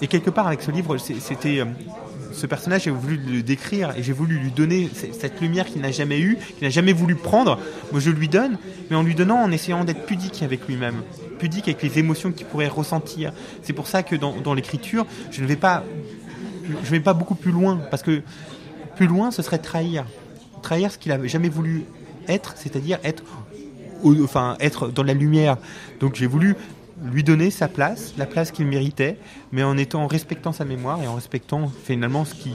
Et 0.02 0.08
quelque 0.08 0.30
part 0.30 0.46
avec 0.46 0.62
ce 0.62 0.70
livre, 0.70 0.96
c'était 0.98 1.60
euh, 1.60 1.66
ce 2.32 2.46
personnage, 2.46 2.82
j'ai 2.82 2.90
voulu 2.90 3.16
le 3.16 3.42
décrire 3.42 3.94
et 3.96 4.02
j'ai 4.02 4.12
voulu 4.12 4.38
lui 4.38 4.50
donner 4.50 4.90
cette 4.92 5.40
lumière 5.40 5.66
qu'il 5.66 5.80
n'a 5.80 5.90
jamais 5.90 6.20
eue, 6.20 6.36
qu'il 6.56 6.64
n'a 6.64 6.70
jamais 6.70 6.92
voulu 6.92 7.14
prendre. 7.14 7.58
Moi, 7.92 8.00
je 8.00 8.10
lui 8.10 8.28
donne, 8.28 8.58
mais 8.90 8.96
en 8.96 9.02
lui 9.02 9.14
donnant, 9.14 9.42
en 9.42 9.50
essayant 9.50 9.84
d'être 9.84 10.04
pudique 10.04 10.42
avec 10.42 10.66
lui-même, 10.68 11.02
pudique 11.38 11.68
avec 11.68 11.82
les 11.82 11.98
émotions 11.98 12.32
qu'il 12.32 12.46
pourrait 12.46 12.68
ressentir. 12.68 13.32
C'est 13.62 13.72
pour 13.72 13.86
ça 13.86 14.02
que 14.02 14.16
dans, 14.16 14.54
l'écriture, 14.54 15.06
je 15.30 15.40
ne 15.40 15.46
vais 15.46 15.56
pas, 15.56 15.84
je 16.84 16.90
vais 16.90 17.00
pas 17.00 17.14
beaucoup 17.14 17.36
plus 17.36 17.52
loin 17.52 17.80
parce 17.90 18.02
que 18.02 18.22
plus 18.96 19.06
loin, 19.06 19.30
ce 19.30 19.42
serait 19.42 19.58
trahir. 19.58 20.04
Trahir 20.62 20.90
ce 20.90 20.98
qu'il 20.98 21.12
avait 21.12 21.28
jamais 21.28 21.48
voulu 21.48 21.84
être, 22.28 22.54
c'est-à-dire 22.56 22.98
être, 23.04 23.22
enfin, 24.04 24.56
être 24.58 24.88
dans 24.88 25.04
la 25.04 25.14
lumière. 25.14 25.58
Donc 26.00 26.16
j'ai 26.16 26.26
voulu 26.26 26.56
lui 27.12 27.22
donner 27.22 27.50
sa 27.50 27.68
place, 27.68 28.14
la 28.16 28.26
place 28.26 28.50
qu'il 28.50 28.66
méritait, 28.66 29.18
mais 29.52 29.62
en 29.62 29.76
étant 29.76 30.02
en 30.02 30.06
respectant 30.06 30.52
sa 30.52 30.64
mémoire 30.64 31.02
et 31.02 31.06
en 31.06 31.14
respectant 31.14 31.70
finalement 31.84 32.24
ce 32.24 32.34
qui 32.34 32.52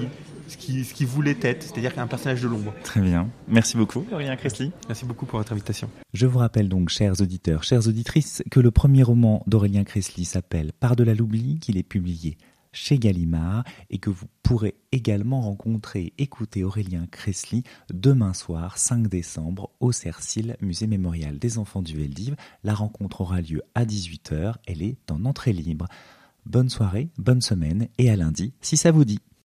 ce 0.51 0.57
qui, 0.57 0.83
ce 0.83 0.93
qui 0.93 1.05
voulait 1.05 1.37
être, 1.41 1.63
c'est-à-dire 1.63 1.93
un 1.97 2.07
personnage 2.07 2.41
de 2.41 2.47
l'ombre. 2.49 2.73
Très 2.83 2.99
bien. 2.99 3.29
Merci 3.47 3.77
beaucoup, 3.77 4.05
Aurélien 4.11 4.35
Cressly. 4.35 4.71
Merci 4.89 5.05
beaucoup 5.05 5.25
pour 5.25 5.39
votre 5.39 5.53
invitation. 5.53 5.89
Je 6.13 6.27
vous 6.27 6.39
rappelle 6.39 6.67
donc, 6.67 6.89
chers 6.89 7.21
auditeurs, 7.21 7.63
chères 7.63 7.87
auditrices, 7.87 8.43
que 8.51 8.59
le 8.59 8.69
premier 8.69 9.01
roman 9.01 9.43
d'Aurélien 9.47 9.85
Cressly 9.85 10.25
s'appelle 10.25 10.71
Par-delà 10.77 11.13
l'oubli, 11.13 11.57
qu'il 11.59 11.77
est 11.77 11.83
publié 11.83 12.37
chez 12.73 12.97
Gallimard 12.97 13.63
et 13.89 13.97
que 13.97 14.09
vous 14.09 14.27
pourrez 14.43 14.75
également 14.91 15.41
rencontrer 15.41 16.13
écouter 16.17 16.63
Aurélien 16.63 17.05
Cressly 17.09 17.63
demain 17.93 18.33
soir 18.33 18.77
5 18.77 19.07
décembre 19.07 19.71
au 19.79 19.91
Cercil, 19.91 20.57
musée 20.61 20.87
mémorial 20.87 21.39
des 21.39 21.57
enfants 21.57 21.81
du 21.81 21.97
Veldiv. 21.97 22.35
La 22.63 22.73
rencontre 22.73 23.21
aura 23.21 23.41
lieu 23.41 23.61
à 23.75 23.85
18h, 23.85 24.55
elle 24.67 24.81
est 24.81 25.11
en 25.11 25.25
entrée 25.25 25.53
libre. 25.53 25.87
Bonne 26.45 26.69
soirée, 26.69 27.09
bonne 27.17 27.41
semaine 27.41 27.87
et 27.97 28.09
à 28.09 28.15
lundi 28.15 28.53
si 28.61 28.77
ça 28.77 28.91
vous 28.91 29.05
dit. 29.05 29.19